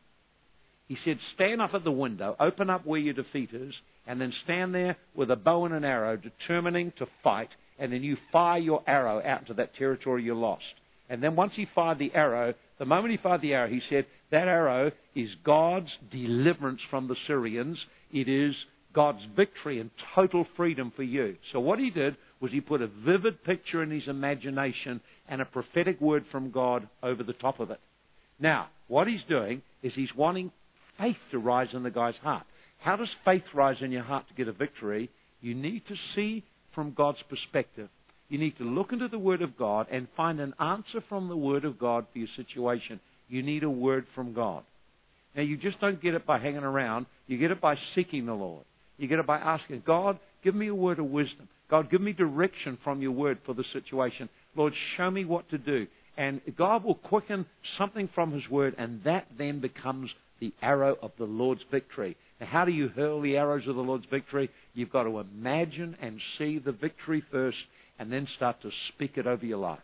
[0.88, 3.74] He said, Stand up at the window, open up where your defeat is,
[4.06, 8.02] and then stand there with a bow and an arrow, determining to fight, and then
[8.02, 10.64] you fire your arrow out into that territory you lost.
[11.08, 14.06] And then once he fired the arrow, the moment he fired the arrow, he said,
[14.30, 17.78] That arrow is God's deliverance from the Syrians.
[18.12, 18.54] It is
[18.92, 21.36] God's victory and total freedom for you.
[21.52, 25.46] So what he did was he put a vivid picture in his imagination and a
[25.46, 27.80] prophetic word from God over the top of it.
[28.38, 30.50] Now, what he's doing is he's wanting
[30.98, 32.44] faith to rise in the guy's heart.
[32.78, 35.10] How does faith rise in your heart to get a victory?
[35.40, 36.44] You need to see
[36.76, 37.88] from God's perspective.
[38.28, 41.36] You need to look into the Word of God and find an answer from the
[41.36, 43.00] Word of God for your situation.
[43.28, 44.62] You need a word from God.
[45.34, 47.06] Now, you just don't get it by hanging around.
[47.26, 48.64] You get it by seeking the Lord.
[48.98, 51.48] You get it by asking, God, give me a word of wisdom.
[51.68, 54.28] God, give me direction from your word for the situation.
[54.54, 55.86] Lord, show me what to do.
[56.16, 60.10] And God will quicken something from his word, and that then becomes
[60.40, 62.16] the arrow of the Lord's victory.
[62.40, 64.50] How do you hurl the arrows of the Lord's victory?
[64.74, 67.56] You've got to imagine and see the victory first,
[67.98, 69.80] and then start to speak it over your life.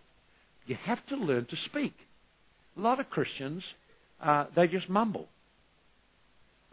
[0.66, 1.94] You have to learn to speak.
[2.76, 3.62] A lot of Christians,
[4.22, 5.28] uh, they just mumble.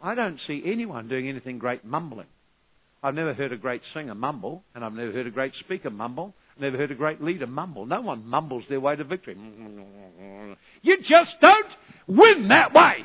[0.02, 2.26] I don't see anyone doing anything great mumbling.
[3.02, 6.34] I've never heard a great singer mumble, and I've never heard a great speaker mumble.
[6.58, 7.86] Never heard a great leader mumble.
[7.86, 9.34] No one mumbles their way to victory.
[10.82, 11.66] You just don't
[12.06, 12.98] win that way.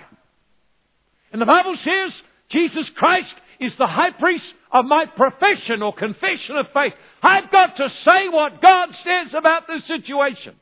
[1.32, 2.12] And the Bible says
[2.52, 6.94] Jesus Christ is the high priest of my profession or confession of faith.
[7.24, 10.56] I've got to say what God says about this situation.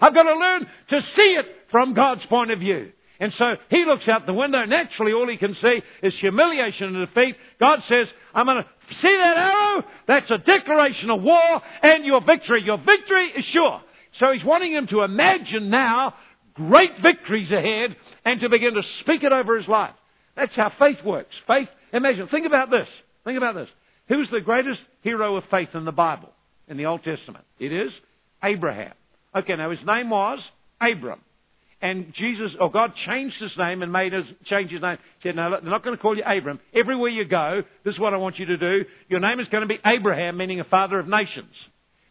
[0.00, 2.92] I've got to learn to see it from God's point of view.
[3.20, 4.64] And so he looks out the window.
[4.64, 7.36] Naturally, all he can see is humiliation and defeat.
[7.60, 8.68] God says, I'm going to
[9.00, 9.84] see that arrow.
[10.08, 12.62] That's a declaration of war and your victory.
[12.64, 13.80] Your victory is sure.
[14.18, 16.14] So he's wanting him to imagine now
[16.54, 19.94] great victories ahead and to begin to speak it over his life.
[20.36, 21.34] That's how faith works.
[21.46, 22.88] Faith, imagine, think about this.
[23.24, 23.68] Think about this.
[24.08, 26.30] Who's the greatest hero of faith in the Bible,
[26.68, 27.44] in the Old Testament?
[27.58, 27.90] It is
[28.42, 28.92] Abraham.
[29.34, 30.40] Okay, now his name was
[30.80, 31.20] Abram.
[31.80, 34.96] And Jesus, or God changed his name and made us change his name.
[35.22, 36.58] Said, no, they're not going to call you Abram.
[36.74, 38.84] Everywhere you go, this is what I want you to do.
[39.08, 41.52] Your name is going to be Abraham, meaning a father of nations.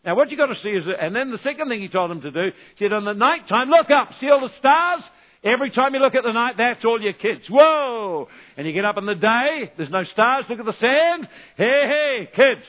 [0.05, 2.11] Now what you've got to see is, that, and then the second thing he told
[2.11, 5.01] him to do, he said, on the night time, look up, see all the stars?
[5.43, 7.41] Every time you look at the night, that's all your kids.
[7.49, 8.27] Whoa!
[8.55, 11.27] And you get up in the day, there's no stars, look at the sand.
[11.57, 12.65] Hey, hey, kids.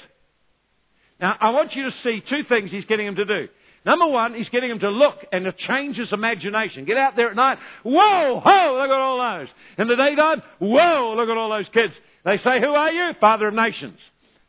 [1.20, 3.48] Now, I want you to see two things he's getting them to do.
[3.86, 6.84] Number one, he's getting him to look and to change his imagination.
[6.86, 7.58] Get out there at night.
[7.84, 9.48] Whoa, ho, look at all those.
[9.78, 11.92] In the daytime, whoa, look at all those kids.
[12.24, 13.12] They say, who are you?
[13.20, 13.98] Father of nations.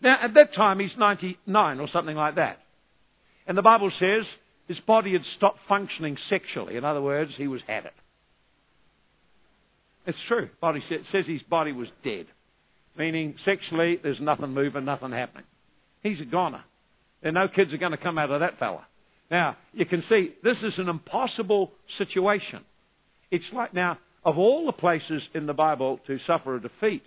[0.01, 2.59] Now, at that time, he's 99 or something like that.
[3.45, 4.25] And the Bible says
[4.67, 6.77] his body had stopped functioning sexually.
[6.77, 7.93] In other words, he was had it.
[10.05, 10.49] It's true.
[10.61, 12.27] Body says his body was dead.
[12.97, 15.45] Meaning, sexually, there's nothing moving, nothing happening.
[16.01, 16.63] He's a goner.
[17.23, 18.85] And no kids are going to come out of that fella.
[19.31, 22.61] Now, you can see this is an impossible situation.
[23.31, 27.03] It's like, now, of all the places in the Bible to suffer a defeat,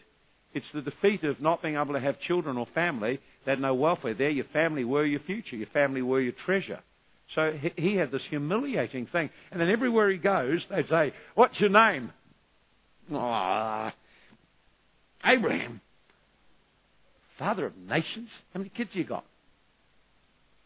[0.53, 3.75] it's the defeat of not being able to have children or family that had no
[3.75, 4.15] welfare.
[4.15, 6.81] There, your family were your future, your family were your treasure.
[7.35, 9.31] So he had this humiliating thing.
[9.51, 12.13] And then everywhere he goes, they'd say, What's your name?
[13.13, 13.91] Oh,
[15.25, 15.81] Abraham.
[17.39, 18.29] Father of nations?
[18.53, 19.25] How many kids you got?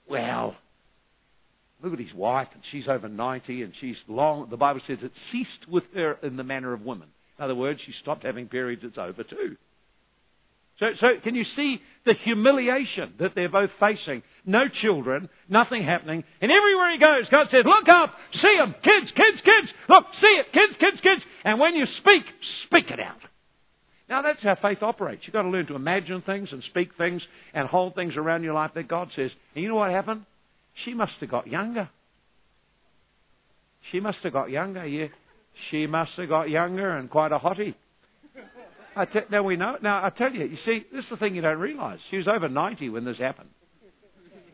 [0.09, 0.57] Well,
[1.83, 4.49] Look at his wife, and she's over 90, and she's long.
[4.51, 7.09] The Bible says it ceased with her in the manner of women.
[7.39, 9.57] In other words, she stopped having periods, it's over too.
[10.83, 14.25] So, so can you see the humiliation that they're both facing?
[14.45, 19.07] No children, nothing happening, and everywhere he goes, God says, look up, see them, kids,
[19.15, 22.25] kids, kids, look, see it, kids, kids, kids, and when you speak,
[22.67, 23.21] speak it out.
[24.09, 25.23] Now that's how faith operates.
[25.25, 27.23] You've got to learn to imagine things and speak things
[27.55, 29.31] and hold things around your life that God says.
[29.55, 30.27] And you know what happened?
[30.85, 31.89] She must have got younger.
[33.93, 35.07] She must have got younger, yeah.
[35.71, 37.77] She must have got younger and quite a hottie.
[38.97, 39.77] I te- now we know.
[39.83, 42.01] Now I tell you, you see, this is the thing you don't realise.
[42.11, 43.49] She was over ninety when this happened,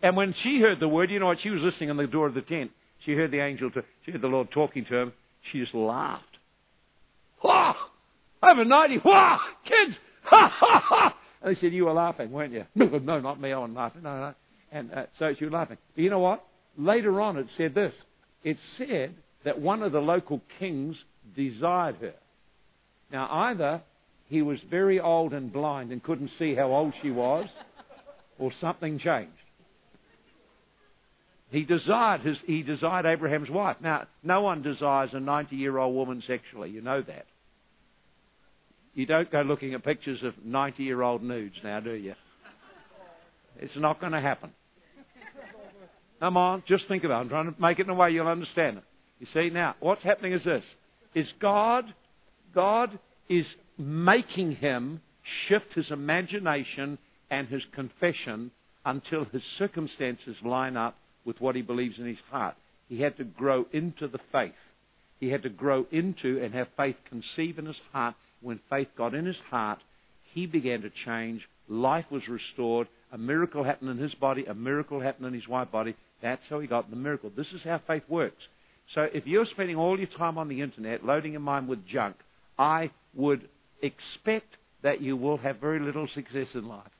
[0.02, 1.38] and when she heard the word, you know what?
[1.42, 2.70] She was listening on the door of the tent.
[3.04, 3.70] She heard the angel.
[3.70, 5.12] To, she heard the Lord talking to him.
[5.50, 6.24] She just laughed.
[7.42, 7.74] Wah!
[8.42, 8.98] Over ninety.
[9.04, 9.38] Wah!
[9.64, 9.96] Kids!
[10.24, 11.16] Ha ha ha!
[11.42, 13.52] And they said, "You were laughing, weren't you?" no, not me.
[13.52, 14.02] I wasn't laughing.
[14.02, 14.34] No, no.
[14.70, 15.78] And uh, so she was laughing.
[15.94, 16.44] But you know what?
[16.76, 17.94] Later on, it said this.
[18.44, 20.96] It said that one of the local kings
[21.34, 22.14] desired her.
[23.10, 23.82] Now, either
[24.28, 27.46] he was very old and blind and couldn't see how old she was,
[28.38, 29.32] or something changed.
[31.50, 33.76] He desired his, he desired Abraham's wife.
[33.80, 36.70] Now, no one desires a 90 year old woman sexually.
[36.70, 37.24] You know that.
[38.94, 42.14] You don't go looking at pictures of 90 year old nudes now, do you?
[43.60, 44.50] It's not going to happen.
[46.20, 47.22] Come on, just think about it.
[47.22, 48.84] I'm trying to make it in a way you'll understand it.
[49.20, 50.64] You see, now, what's happening is this.
[51.14, 51.84] Is God,
[52.54, 53.46] God is
[53.78, 55.00] making him
[55.48, 56.98] shift his imagination
[57.30, 58.50] and his confession
[58.84, 62.56] until his circumstances line up with what he believes in his heart.
[62.88, 64.52] He had to grow into the faith.
[65.20, 68.14] He had to grow into and have faith conceive in his heart.
[68.40, 69.78] When faith got in his heart,
[70.32, 71.42] he began to change.
[71.68, 72.88] Life was restored.
[73.12, 74.44] A miracle happened in his body.
[74.46, 75.94] A miracle happened in his wife's body.
[76.22, 77.30] That's how he got the miracle.
[77.36, 78.42] This is how faith works.
[78.94, 82.16] So if you're spending all your time on the internet loading your mind with junk,
[82.58, 83.48] I would
[83.82, 86.90] expect that you will have very little success in life.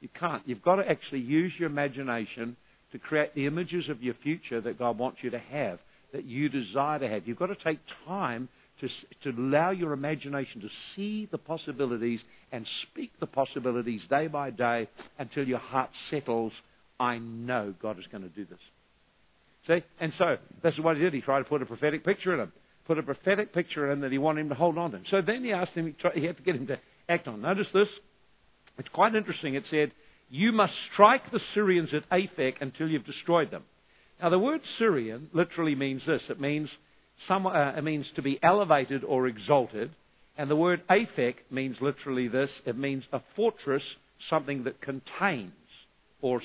[0.00, 0.42] You can't.
[0.46, 2.56] You've got to actually use your imagination
[2.92, 5.78] to create the images of your future that God wants you to have,
[6.12, 7.26] that you desire to have.
[7.26, 8.48] You've got to take time
[8.80, 8.88] to,
[9.24, 12.20] to allow your imagination to see the possibilities
[12.52, 14.88] and speak the possibilities day by day
[15.18, 16.52] until your heart settles.
[17.00, 18.58] I know God is going to do this.
[19.66, 19.84] See?
[20.00, 21.12] And so, that's what he did.
[21.12, 22.52] He tried to put a prophetic picture in him.
[22.88, 25.02] Put a prophetic picture in that he wanted him to hold on to.
[25.10, 27.42] So then he asked him, he had to get him to act on.
[27.42, 27.88] Notice this.
[28.78, 29.54] It's quite interesting.
[29.54, 29.92] It said,
[30.30, 33.64] You must strike the Syrians at Aphek until you've destroyed them.
[34.22, 36.70] Now, the word Syrian literally means this it means,
[37.28, 39.90] some, uh, it means to be elevated or exalted.
[40.36, 43.82] And the word Aphek means literally this it means a fortress,
[44.30, 45.52] something that contains
[46.22, 46.40] or,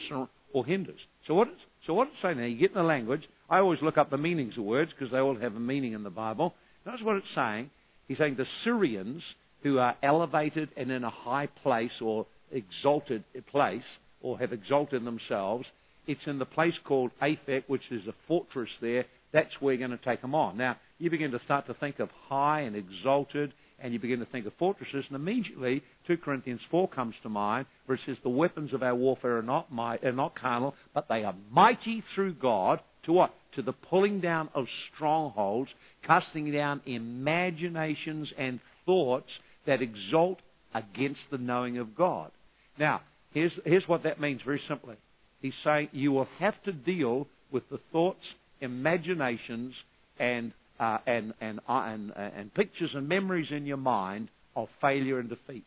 [0.52, 1.00] or hinders.
[1.26, 1.48] So what,
[1.88, 3.24] so what it's saying there, you get in the language.
[3.54, 6.02] I always look up the meanings of words because they all have a meaning in
[6.02, 6.56] the Bible.
[6.88, 7.70] Notice what it's saying.
[8.08, 9.22] He's saying the Syrians
[9.62, 13.84] who are elevated and in a high place or exalted place
[14.24, 15.68] or have exalted themselves.
[16.08, 19.06] It's in the place called Aphek, which is a fortress there.
[19.34, 20.58] That's where you're going to take them on.
[20.58, 24.26] Now, you begin to start to think of high and exalted, and you begin to
[24.26, 28.30] think of fortresses, and immediately 2 Corinthians 4 comes to mind, where it says, The
[28.30, 32.80] weapons of our warfare are not, are not carnal, but they are mighty through God
[33.04, 33.32] to what?
[33.56, 35.70] To the pulling down of strongholds,
[36.06, 39.30] casting down imaginations and thoughts
[39.68, 40.40] that exalt
[40.74, 42.32] against the knowing of God.
[42.80, 44.96] Now, here's, here's what that means very simply.
[45.42, 48.24] He's saying you will have to deal with the thoughts,
[48.62, 49.76] imaginations,
[50.20, 54.68] and, uh, and, and, uh, and, uh, and pictures and memories in your mind of
[54.82, 55.66] failure and defeat.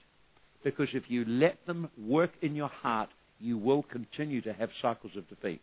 [0.64, 5.12] Because if you let them work in your heart, you will continue to have cycles
[5.16, 5.60] of defeat.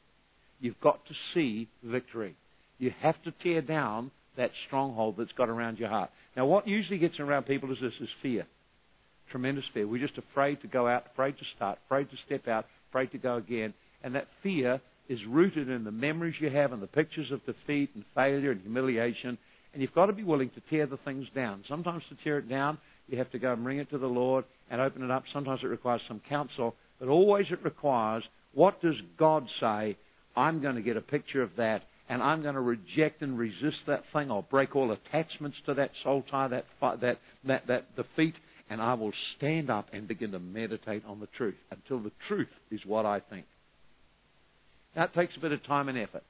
[0.64, 2.38] You've got to see victory.
[2.80, 6.10] You have to tear down that stronghold that's got around your heart.
[6.38, 8.48] Now, what usually gets around people is this: is fear,
[9.30, 9.86] tremendous fear.
[9.86, 13.18] We're just afraid to go out, afraid to start, afraid to step out, afraid to
[13.18, 13.74] go again,
[14.04, 17.90] and that fear is rooted in the memories you have and the pictures of defeat
[17.94, 19.38] and failure and humiliation.
[19.74, 21.66] And you've got to be willing to tear the things down.
[21.68, 22.78] Sometimes to tear it down,
[23.10, 25.24] you have to go and bring it to the Lord and open it up.
[25.34, 28.24] Sometimes it requires some counsel, but always it requires
[28.54, 29.98] what does God say?
[30.36, 33.78] I'm going to get a picture of that and I'm going to reject and resist
[33.88, 34.30] that thing.
[34.30, 38.36] I'll break all attachments to that soul tie, that, that, that, that defeat,
[38.70, 42.50] and I will stand up and begin to meditate on the truth until the truth
[42.72, 43.46] is what I think.
[44.96, 46.24] That takes a bit of time and effort.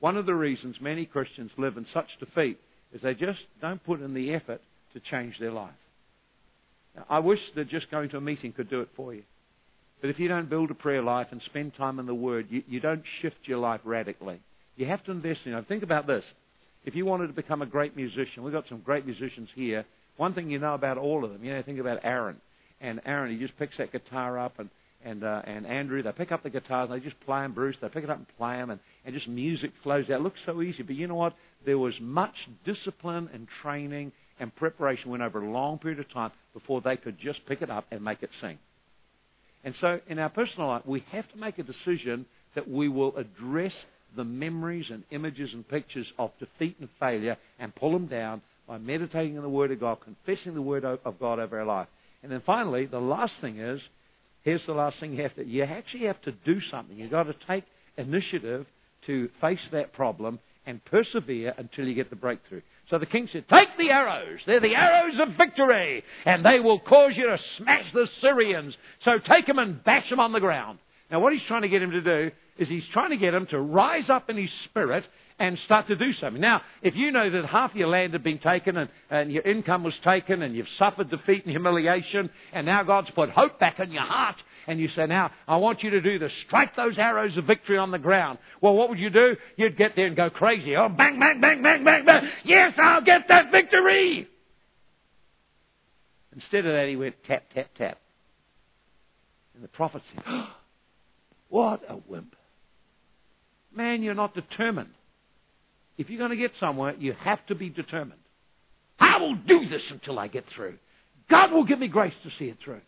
[0.00, 2.58] One of the reasons many Christians live in such defeat
[2.92, 4.60] is they just don't put in the effort
[4.92, 5.70] to change their life.
[6.94, 9.22] Now, I wish that just going to a meeting could do it for you.
[10.00, 12.62] But if you don't build a prayer life and spend time in the Word, you,
[12.68, 14.40] you don't shift your life radically.
[14.76, 15.68] You have to invest in it.
[15.68, 16.24] Think about this.
[16.84, 19.84] If you wanted to become a great musician, we've got some great musicians here.
[20.16, 22.40] One thing you know about all of them, you know, think about Aaron.
[22.80, 24.68] And Aaron, he just picks that guitar up, and
[25.04, 27.52] and uh, and Andrew, they pick up the guitars and they just play them.
[27.52, 30.20] Bruce, they pick it up and play them, and, and just music flows out.
[30.20, 31.34] It looks so easy, but you know what?
[31.64, 36.30] There was much discipline and training and preparation went over a long period of time
[36.52, 38.58] before they could just pick it up and make it sing.
[39.66, 42.24] And so, in our personal life, we have to make a decision
[42.54, 43.72] that we will address
[44.16, 48.78] the memories and images and pictures of defeat and failure and pull them down by
[48.78, 51.88] meditating on the Word of God, confessing the Word of God over our life.
[52.22, 53.80] And then finally, the last thing is
[54.44, 56.96] here's the last thing you have to you actually have to do something.
[56.96, 57.64] You've got to take
[57.98, 58.66] initiative
[59.06, 62.62] to face that problem and persevere until you get the breakthrough.
[62.90, 64.38] So the king said, Take the arrows.
[64.46, 68.74] They're the arrows of victory, and they will cause you to smash the Syrians.
[69.04, 70.78] So take them and bash them on the ground.
[71.10, 73.46] Now, what he's trying to get him to do is he's trying to get him
[73.50, 75.04] to rise up in his spirit
[75.38, 76.40] and start to do something.
[76.40, 79.84] Now, if you know that half your land had been taken and, and your income
[79.84, 83.92] was taken and you've suffered defeat and humiliation, and now God's put hope back in
[83.92, 84.36] your heart,
[84.66, 86.32] and you say, Now, I want you to do this.
[86.46, 88.38] Strike those arrows of victory on the ground.
[88.60, 89.36] Well, what would you do?
[89.56, 90.76] You'd get there and go crazy.
[90.76, 92.28] Oh, bang, bang, bang, bang, bang, bang.
[92.44, 94.28] Yes, I'll get that victory.
[96.34, 97.98] Instead of that, he went tap, tap, tap.
[99.54, 100.48] And the prophet said, oh,
[101.48, 102.34] What a wimp.
[103.74, 104.90] Man, you're not determined.
[105.98, 108.20] If you're going to get somewhere, you have to be determined.
[108.98, 110.76] I will do this until I get through.
[111.30, 112.80] God will give me grace to see it through.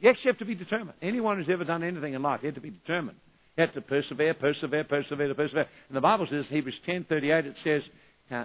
[0.00, 0.92] You actually have to be determined.
[1.00, 3.18] Anyone who's ever done anything in life, you have to be determined.
[3.56, 5.66] You have to persevere, persevere, persevere, persevere.
[5.88, 7.82] And the Bible says, Hebrews 10.38, it says,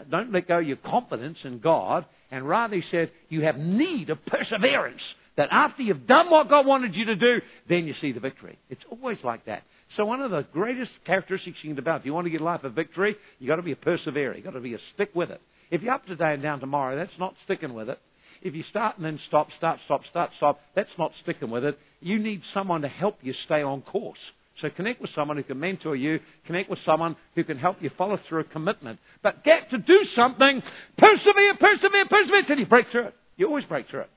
[0.10, 4.26] don't let go your confidence in God, and rather, he said, you have need of
[4.26, 5.02] perseverance.
[5.38, 8.60] That after you've done what God wanted you to do, then you see the victory.
[8.70, 9.64] It's always like that.
[9.98, 12.64] So one of the greatest characteristics you can develop, if you want to get life
[12.64, 14.36] of victory, you've got to be a perseverer.
[14.36, 15.42] You've got to be a stick with it.
[15.72, 18.00] If you're up today and down tomorrow, that's not sticking with it.
[18.42, 21.78] If you start and then stop, start, stop, start, stop, that's not sticking with it.
[22.00, 24.18] You need someone to help you stay on course.
[24.62, 27.90] So connect with someone who can mentor you, connect with someone who can help you
[27.98, 29.00] follow through a commitment.
[29.24, 30.62] But get to do something,
[30.98, 33.16] persevere, persevere, persevere till you break through it.
[33.38, 34.10] You always break through it.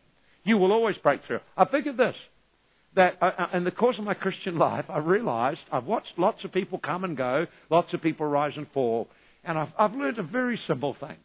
[0.45, 1.41] You will always break through.
[1.57, 2.15] I figured this,
[2.97, 6.45] that uh, uh, in the course of my Christian life, I realized I've watched lots
[6.45, 9.09] of people come and go, lots of people rise and fall,
[9.45, 11.17] and I've, I've learned a very simple thing.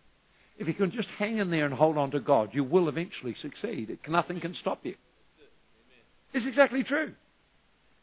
[0.60, 3.34] If you can just hang in there and hold on to God, you will eventually
[3.42, 3.98] succeed.
[4.08, 4.96] Nothing can stop you.
[6.34, 7.14] It's exactly true.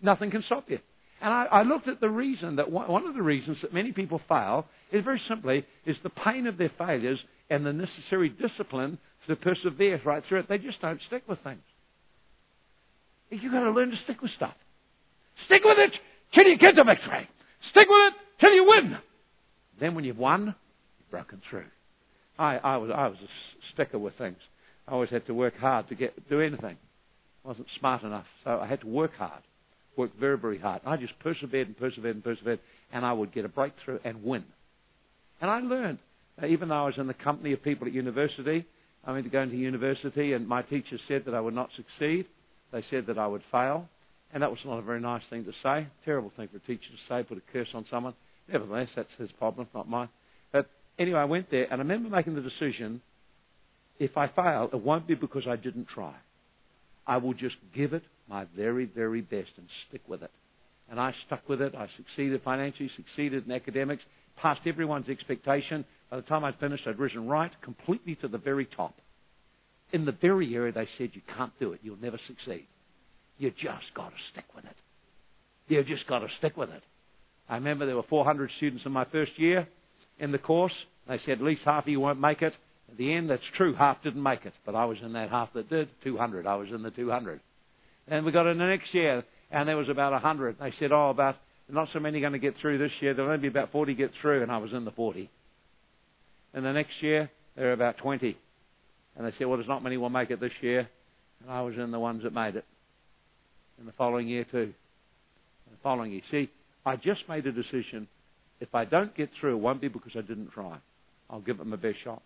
[0.01, 0.79] Nothing can stop you.
[1.21, 3.93] And I, I looked at the reason that one, one of the reasons that many
[3.93, 7.19] people fail is very simply is the pain of their failures
[7.51, 8.99] and the necessary discipline
[9.29, 10.49] to persevere right through it.
[10.49, 11.63] They just don't stick with things.
[13.31, 14.55] You've got to learn to stick with stuff.
[15.45, 15.93] Stick with it
[16.35, 17.29] till you get the victory.
[17.71, 18.97] Stick with it till you win.
[19.79, 20.55] Then when you've won,
[20.99, 21.65] you've broken through.
[22.39, 23.29] I, I, was, I was a
[23.73, 24.39] sticker with things.
[24.87, 26.77] I always had to work hard to get do anything.
[27.45, 29.43] I wasn't smart enough, so I had to work hard,
[29.97, 30.83] work very, very hard.
[30.85, 32.61] I just persevered and persevered and persevered,
[32.93, 34.45] and I would get a breakthrough and win.
[35.41, 35.99] And I learned,
[36.43, 38.67] uh, even though I was in the company of people at university,
[39.05, 42.27] I went to go into university, and my teachers said that I would not succeed.
[42.73, 43.89] They said that I would fail,
[44.33, 45.87] and that was not a very nice thing to say.
[46.05, 48.15] Terrible thing for a teacher to say, put a curse on someone.
[48.49, 50.09] Nevertheless, that's his problem, not mine.
[50.53, 50.69] But
[50.99, 53.01] anyway, I went there, and I remember making the decision
[53.99, 56.15] if I fail, it won't be because I didn't try.
[57.07, 60.31] I will just give it my very, very best and stick with it.
[60.91, 61.75] And I stuck with it.
[61.75, 64.03] I succeeded financially, succeeded in academics,
[64.37, 65.85] passed everyone's expectation.
[66.11, 68.95] By the time I'd finished, I'd risen right completely to the very top.
[69.93, 71.81] In the very area they said, you can't do it.
[71.83, 72.67] You'll never succeed.
[73.39, 74.77] You just got to stick with it.
[75.69, 76.83] You just got to stick with it.
[77.49, 79.69] I remember there were 400 students in my first year
[80.19, 80.73] in the course.
[81.09, 82.55] They said at least half of you won't make it.
[82.91, 83.75] At the end, that's true.
[83.75, 85.89] Half didn't make it, but I was in that half that did.
[86.05, 86.47] 200.
[86.47, 87.41] I was in the 200.
[88.09, 90.57] And we got in the next year, and there was about 100.
[90.61, 91.37] They said, oh, about
[91.69, 93.15] not so many going to get through this year.
[93.15, 95.29] There'll only be about 40 get through, and I was in the 40.
[96.55, 98.37] And the next year, there were about 20.
[99.17, 100.89] And they said, well, there's not many will make it this year.
[101.43, 102.65] And I was in the ones that made it.
[103.79, 104.59] And the following year, too.
[104.59, 104.73] And
[105.73, 106.23] the following year.
[106.31, 106.51] See,
[106.85, 108.07] I just made a decision.
[108.61, 110.79] If I don't get through, it won't be because I didn't try.
[111.29, 112.23] I'll give it my best shot.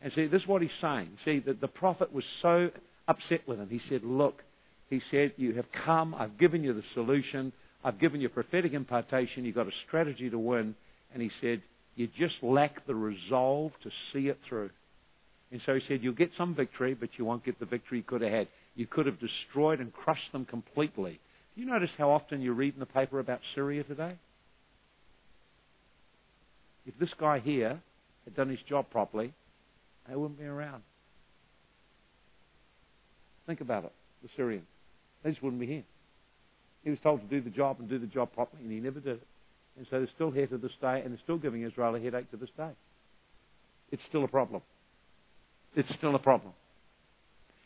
[0.00, 1.10] And see, this is what he's saying.
[1.24, 2.70] See, that the prophet was so
[3.08, 3.68] upset with him.
[3.68, 4.42] He said, Look,
[4.90, 7.52] he said, You have come, I've given you the solution,
[7.82, 10.74] I've given you prophetic impartation, you've got a strategy to win.
[11.12, 11.62] And he said,
[11.96, 14.70] You just lack the resolve to see it through.
[15.50, 18.04] And so he said, You'll get some victory, but you won't get the victory you
[18.04, 18.48] could have had.
[18.76, 21.18] You could have destroyed and crushed them completely.
[21.54, 24.14] Do you notice how often you read in the paper about Syria today?
[26.88, 27.78] If this guy here
[28.24, 29.34] had done his job properly,
[30.08, 30.82] they wouldn't be around.
[33.46, 34.66] Think about it, the Syrians.
[35.22, 35.84] They just wouldn't be here.
[36.82, 39.00] He was told to do the job and do the job properly, and he never
[39.00, 39.26] did it.
[39.76, 42.30] And so they're still here to this day, and they're still giving Israel a headache
[42.30, 42.70] to this day.
[43.92, 44.62] It's still a problem.
[45.76, 46.52] It's still a problem.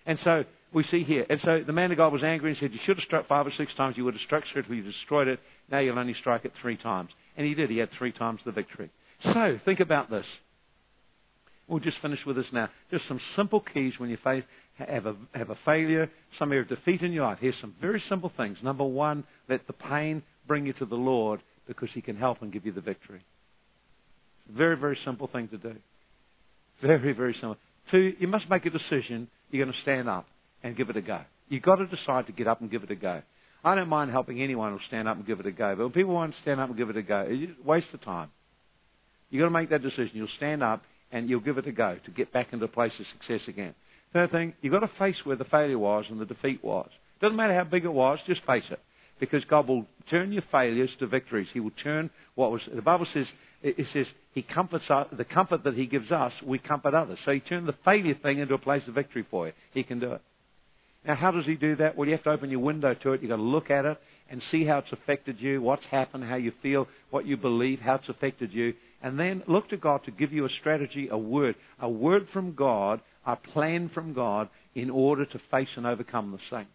[0.04, 1.26] And so we see here.
[1.30, 3.46] And so the man of God was angry and said, You should have struck five
[3.46, 3.96] or six times.
[3.96, 5.38] You would have struck certainly, you destroyed it.
[5.70, 7.10] Now you'll only strike it three times.
[7.36, 7.70] And he did.
[7.70, 8.90] He had three times the victory.
[9.24, 10.26] So think about this.
[11.68, 12.68] We'll just finish with this now.
[12.90, 14.44] Just some simple keys when you face,
[14.74, 17.38] have, a, have a failure, some area of defeat in your life.
[17.40, 18.58] Here's some very simple things.
[18.62, 22.52] Number one, let the pain bring you to the Lord because He can help and
[22.52, 23.24] give you the victory.
[24.50, 25.74] Very, very simple thing to do.
[26.82, 27.56] Very, very simple.
[27.90, 29.28] Two, you must make a decision.
[29.50, 30.26] You're going to stand up
[30.62, 31.20] and give it a go.
[31.48, 33.22] You've got to decide to get up and give it a go.
[33.64, 35.92] I don't mind helping anyone who'll stand up and give it a go, but when
[35.92, 38.30] people won't stand up and give it a go, it's a waste of time.
[39.32, 40.10] You've got to make that decision.
[40.12, 42.92] You'll stand up and you'll give it a go to get back into a place
[43.00, 43.74] of success again.
[44.12, 46.90] Third thing, you've got to face where the failure was and the defeat was.
[47.22, 48.78] Doesn't matter how big it was, just face it.
[49.18, 51.48] Because God will turn your failures to victories.
[51.54, 53.26] He will turn what was, the Bible says,
[53.62, 57.18] it says, He comforts us, the comfort that He gives us, we comfort others.
[57.24, 59.52] So He turned the failure thing into a place of victory for you.
[59.72, 60.20] He can do it.
[61.06, 61.96] Now, how does He do that?
[61.96, 63.22] Well, you have to open your window to it.
[63.22, 66.36] You've got to look at it and see how it's affected you, what's happened, how
[66.36, 70.10] you feel, what you believe, how it's affected you, and then look to God to
[70.10, 74.90] give you a strategy, a word, a word from God, a plan from God in
[74.90, 76.66] order to face and overcome the thing.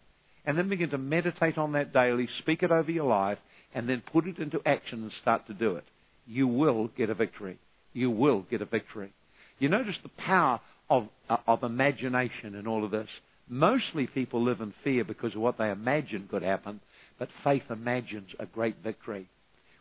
[0.44, 3.38] And then begin to meditate on that daily, speak it over your life,
[3.74, 5.84] and then put it into action and start to do it.
[6.26, 7.58] You will get a victory.
[7.92, 9.12] You will get a victory.
[9.58, 13.08] You notice the power of, uh, of imagination in all of this.
[13.48, 16.80] Mostly people live in fear because of what they imagine could happen,
[17.18, 19.28] but faith imagines a great victory.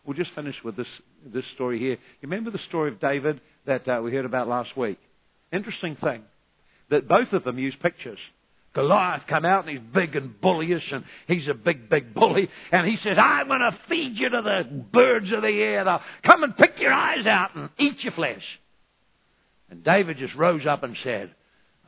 [0.07, 0.87] We'll just finish with this,
[1.25, 1.91] this story here.
[1.91, 4.97] You remember the story of David that uh, we heard about last week?
[5.51, 6.23] Interesting thing
[6.89, 8.17] that both of them use pictures.
[8.73, 12.47] Goliath come out and he's big and bullyish and he's a big, big bully.
[12.71, 15.83] And he says, I'm going to feed you to the birds of the air.
[15.83, 18.43] They'll come and pick your eyes out and eat your flesh.
[19.69, 21.31] And David just rose up and said,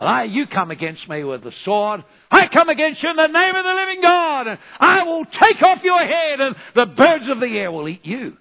[0.07, 2.03] I, you come against me with the sword.
[2.31, 4.47] I come against you in the name of the living God.
[4.47, 8.05] And I will take off your head and the birds of the air will eat
[8.05, 8.37] you.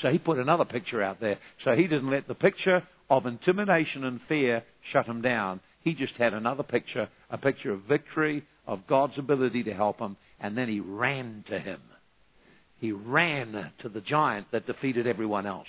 [0.00, 1.38] So he put another picture out there.
[1.64, 5.60] So he didn't let the picture of intimidation and fear shut him down.
[5.82, 10.16] He just had another picture, a picture of victory, of God's ability to help him,
[10.38, 11.80] and then he ran to him.
[12.78, 15.66] He ran to the giant that defeated everyone else.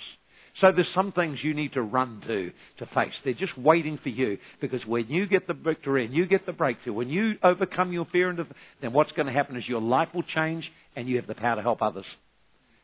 [0.60, 3.12] So there's some things you need to run to to face.
[3.24, 6.52] They're just waiting for you because when you get the victory and you get the
[6.52, 8.38] breakthrough, when you overcome your fear, and
[8.80, 11.56] then what's going to happen is your life will change and you have the power
[11.56, 12.04] to help others.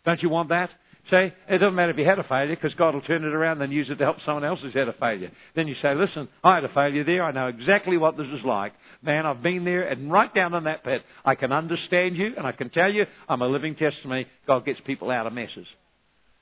[0.04, 0.70] Don't you want that?
[1.10, 3.62] Say, it doesn't matter if you had a failure because God will turn it around
[3.62, 5.30] and use it to help someone else who's had a failure.
[5.56, 7.24] Then you say, listen, I had a failure there.
[7.24, 8.74] I know exactly what this is like.
[9.02, 11.02] Man, I've been there and right down in that pit.
[11.24, 14.26] I can understand you and I can tell you I'm a living testimony.
[14.46, 15.66] God gets people out of messes.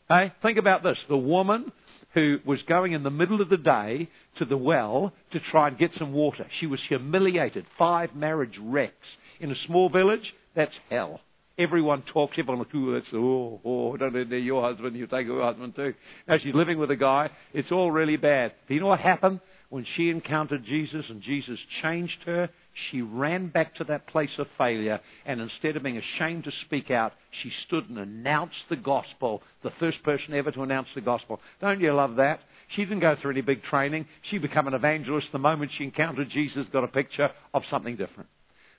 [0.09, 0.97] Hey, think about this.
[1.09, 1.73] The woman
[2.15, 5.77] who was going in the middle of the day to the well to try and
[5.77, 6.47] get some water.
[6.61, 7.67] She was humiliated.
[7.77, 8.95] Five marriage wrecks.
[9.41, 11.21] In a small village, that's hell.
[11.59, 15.43] Everyone talks, everyone looks, oh, that's, oh, oh, don't let your husband, you take your
[15.43, 15.95] husband too.
[16.29, 18.53] Now she's living with a guy, it's all really bad.
[18.69, 19.41] But you know what happened?
[19.69, 22.49] When she encountered Jesus and Jesus changed her,
[22.91, 26.91] she ran back to that place of failure, and instead of being ashamed to speak
[26.91, 31.41] out, she stood and announced the gospel, the first person ever to announce the gospel.
[31.61, 32.41] Don't you love that?
[32.75, 34.07] She didn't go through any big training.
[34.31, 38.29] She became an evangelist the moment she encountered Jesus, got a picture of something different.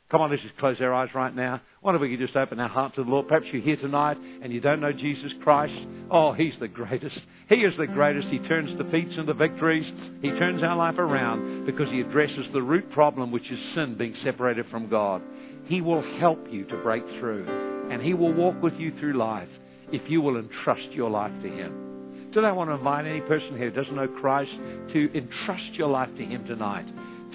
[0.09, 1.61] Come on, let's just close our eyes right now.
[1.81, 3.27] What if we could just open our heart to the Lord?
[3.27, 5.73] Perhaps you're here tonight and you don't know Jesus Christ.
[6.09, 7.17] Oh, He's the greatest.
[7.49, 8.29] He is the greatest.
[8.29, 9.85] He turns defeats into victories.
[10.21, 14.15] He turns our life around because He addresses the root problem, which is sin, being
[14.23, 15.21] separated from God.
[15.65, 19.49] He will help you to break through and He will walk with you through life
[19.91, 22.31] if you will entrust your life to Him.
[22.33, 24.51] Today I want to invite any person here who doesn't know Christ
[24.93, 26.87] to entrust your life to Him tonight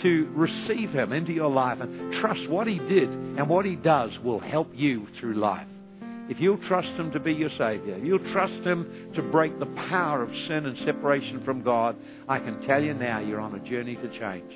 [0.03, 4.11] to receive Him into your life and trust what He did and what He does
[4.23, 5.67] will help you through life.
[6.29, 10.23] If you'll trust Him to be your Savior, you'll trust Him to break the power
[10.23, 11.97] of sin and separation from God,
[12.29, 14.53] I can tell you now you're on a journey to change.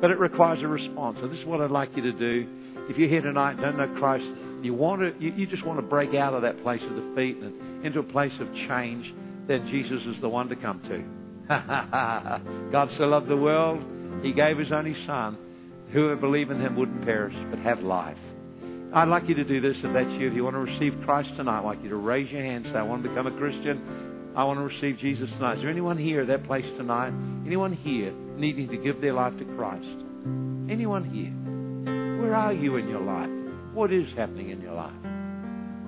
[0.00, 1.18] But it requires a response.
[1.20, 2.48] And this is what I'd like you to do.
[2.88, 4.24] If you're here tonight don't know Christ,
[4.62, 7.36] you want to, you, you just want to break out of that place of defeat
[7.38, 9.12] and into a place of change,
[9.46, 11.04] then Jesus is the one to come to.
[12.72, 13.82] God so loved the world
[14.24, 15.36] he gave His only Son.
[15.92, 18.16] Whoever believe in Him wouldn't perish, but have life.
[18.94, 20.28] I'd like you to do this if that's you.
[20.28, 22.78] If you want to receive Christ tonight, I'd like you to raise your hand say,
[22.78, 24.32] I want to become a Christian.
[24.36, 25.56] I want to receive Jesus tonight.
[25.56, 27.12] Is there anyone here at that place tonight?
[27.44, 29.84] Anyone here needing to give their life to Christ?
[30.70, 31.30] Anyone here?
[32.22, 33.30] Where are you in your life?
[33.74, 34.94] What is happening in your life?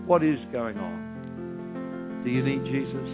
[0.05, 2.23] What is going on?
[2.25, 3.09] Do you need Jesus?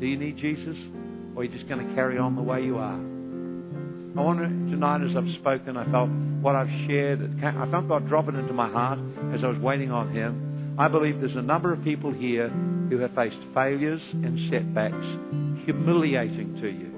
[0.00, 0.76] Do you need Jesus?
[1.36, 3.11] Or are you just going to carry on the way you are?
[4.14, 6.10] I wonder tonight as I've spoken, I felt
[6.42, 8.98] what I've shared, I felt God dropping into my heart
[9.32, 10.76] as I was waiting on Him.
[10.78, 12.50] I believe there's a number of people here
[12.90, 15.02] who have faced failures and setbacks,
[15.64, 16.92] humiliating to you.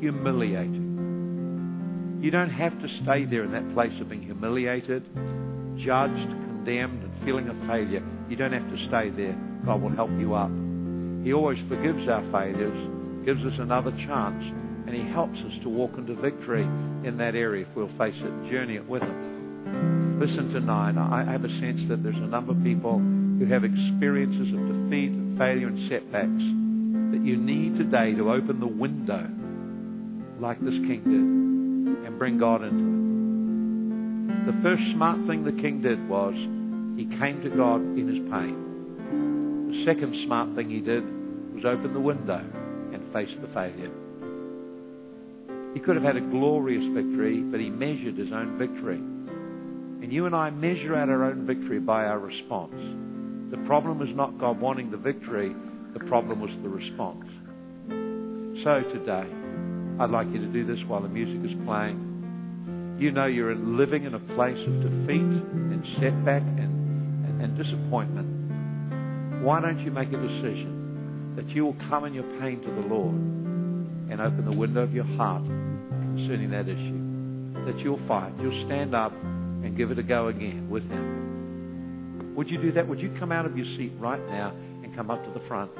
[0.00, 2.20] Humiliating.
[2.22, 5.04] You don't have to stay there in that place of being humiliated,
[5.84, 8.02] judged, condemned, and feeling a failure.
[8.30, 9.36] You don't have to stay there.
[9.66, 10.50] God will help you up.
[11.24, 12.88] He always forgives our failures,
[13.26, 14.42] gives us another chance
[14.86, 18.50] and He helps us to walk into victory in that area if we'll face it,
[18.50, 20.18] journey it with Him.
[20.20, 23.64] Listen tonight, I i have a sense that there's a number of people who have
[23.64, 26.46] experiences of defeat, and failure, and setbacks
[27.12, 29.28] that you need today to open the window
[30.40, 33.06] like this king did and bring God into it.
[34.46, 36.34] The first smart thing the king did was
[36.96, 38.56] he came to God in his pain.
[39.68, 41.04] The second smart thing he did
[41.54, 42.40] was open the window
[42.92, 43.90] and face the failure.
[45.76, 48.96] He could have had a glorious victory, but he measured his own victory.
[48.96, 52.72] And you and I measure out our own victory by our response.
[53.50, 55.54] The problem is not God wanting the victory,
[55.92, 57.26] the problem was the response.
[58.64, 59.28] So today,
[60.00, 62.96] I'd like you to do this while the music is playing.
[62.98, 69.44] You know you're living in a place of defeat and setback and, and, and disappointment.
[69.44, 72.88] Why don't you make a decision that you will come in your pain to the
[72.88, 73.14] Lord
[74.08, 75.42] and open the window of your heart
[76.16, 77.64] concerning that issue?
[77.66, 82.34] That you'll fight, you'll stand up and give it a go again with Him.
[82.36, 82.86] Would you do that?
[82.86, 85.70] Would you come out of your seat right now and come up to the front?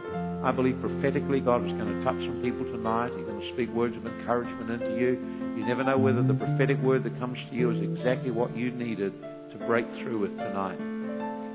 [0.44, 3.12] I believe prophetically God is going to touch some people tonight.
[3.16, 5.18] He's going to speak words of encouragement into you.
[5.56, 8.70] You never know whether the prophetic word that comes to you is exactly what you
[8.70, 9.12] needed
[9.52, 10.78] to break through with tonight.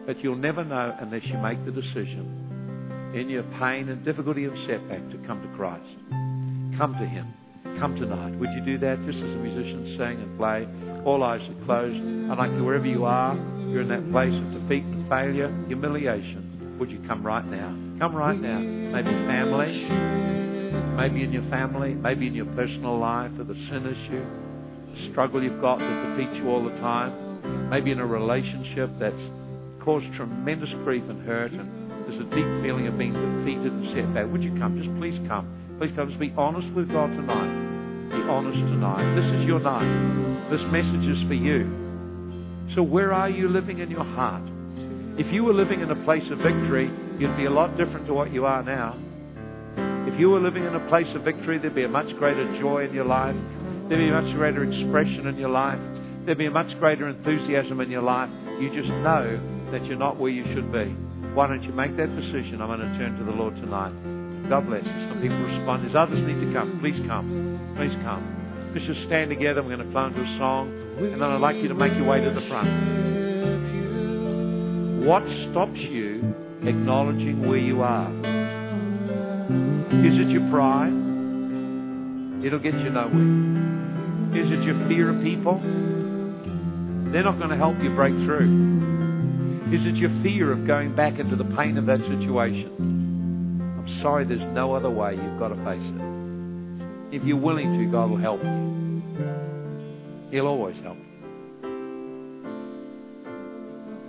[0.06, 4.58] But you'll never know unless you make the decision in your pain and difficulty and
[4.68, 5.86] setback to come to Christ.
[6.78, 7.34] Come to Him.
[7.80, 8.38] Come tonight.
[8.40, 10.68] Would you do that just as the musicians sing and play?
[11.06, 11.98] All eyes are closed.
[12.32, 13.36] I'd like you, wherever you are,
[13.70, 16.78] you're in that place of defeat and failure, humiliation.
[16.80, 17.74] Would you come right now?
[18.00, 18.60] Come right now.
[18.60, 19.86] Maybe family,
[20.98, 24.26] maybe in your family, maybe in your personal life, or the sin issue,
[24.94, 27.70] the struggle you've got that defeats you all the time.
[27.70, 29.24] Maybe in a relationship that's
[29.84, 34.14] caused tremendous grief and hurt, and there's a deep feeling of being defeated and set
[34.14, 34.32] back.
[34.32, 34.78] Would you come?
[34.78, 35.50] Just please come.
[35.82, 36.10] Please come.
[36.10, 38.14] Just be honest with God tonight.
[38.14, 39.02] Be honest tonight.
[39.18, 39.90] This is your night.
[40.54, 41.66] This message is for you.
[42.76, 44.44] So, where are you living in your heart?
[45.18, 46.86] If you were living in a place of victory,
[47.18, 48.94] you'd be a lot different to what you are now.
[50.06, 52.86] If you were living in a place of victory, there'd be a much greater joy
[52.86, 53.36] in your life.
[53.90, 55.82] There'd be a much greater expression in your life.
[56.28, 58.30] There'd be a much greater enthusiasm in your life.
[58.62, 59.34] You just know
[59.72, 60.94] that you're not where you should be.
[61.34, 62.62] Why don't you make that decision?
[62.62, 64.11] I'm going to turn to the Lord tonight.
[64.52, 64.92] God bless you.
[65.08, 65.88] Some people respond.
[65.88, 66.84] There's others need to come.
[66.84, 67.56] Please come.
[67.80, 68.20] Please come.
[68.76, 69.64] Let's just stand together.
[69.64, 70.76] We're going to into a song.
[71.00, 72.68] And then I'd like you to make your way to the front.
[75.08, 76.36] What stops you
[76.68, 78.12] acknowledging where you are?
[80.04, 80.92] Is it your pride?
[82.44, 84.36] It'll get you nowhere.
[84.36, 85.64] Is it your fear of people?
[87.16, 88.52] They're not going to help you break through.
[89.72, 93.01] Is it your fear of going back into the pain of that situation?
[94.02, 95.16] Sorry, there's no other way.
[95.16, 97.16] You've got to face it.
[97.16, 99.02] If you're willing to, God will help you.
[100.32, 101.12] He'll always help you.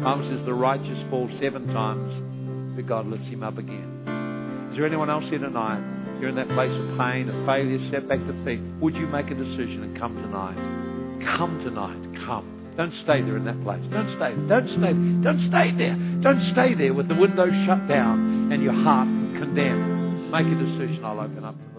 [0.02, 4.70] Bible says the righteous fall seven times, but God lifts him up again.
[4.70, 5.82] Is there anyone else here tonight?
[6.18, 8.62] You're in that place of pain, of failure, setback, defeat.
[8.80, 10.56] Would you make a decision and come tonight?
[11.36, 11.98] Come tonight.
[12.26, 12.74] Come.
[12.76, 13.82] Don't stay there in that place.
[13.90, 14.32] Don't stay.
[14.48, 14.94] Don't stay.
[15.22, 15.94] Don't stay there.
[16.22, 20.30] Don't stay there with the window shut down and your heart condemned.
[20.30, 21.02] Make a decision.
[21.04, 21.71] I'll open up.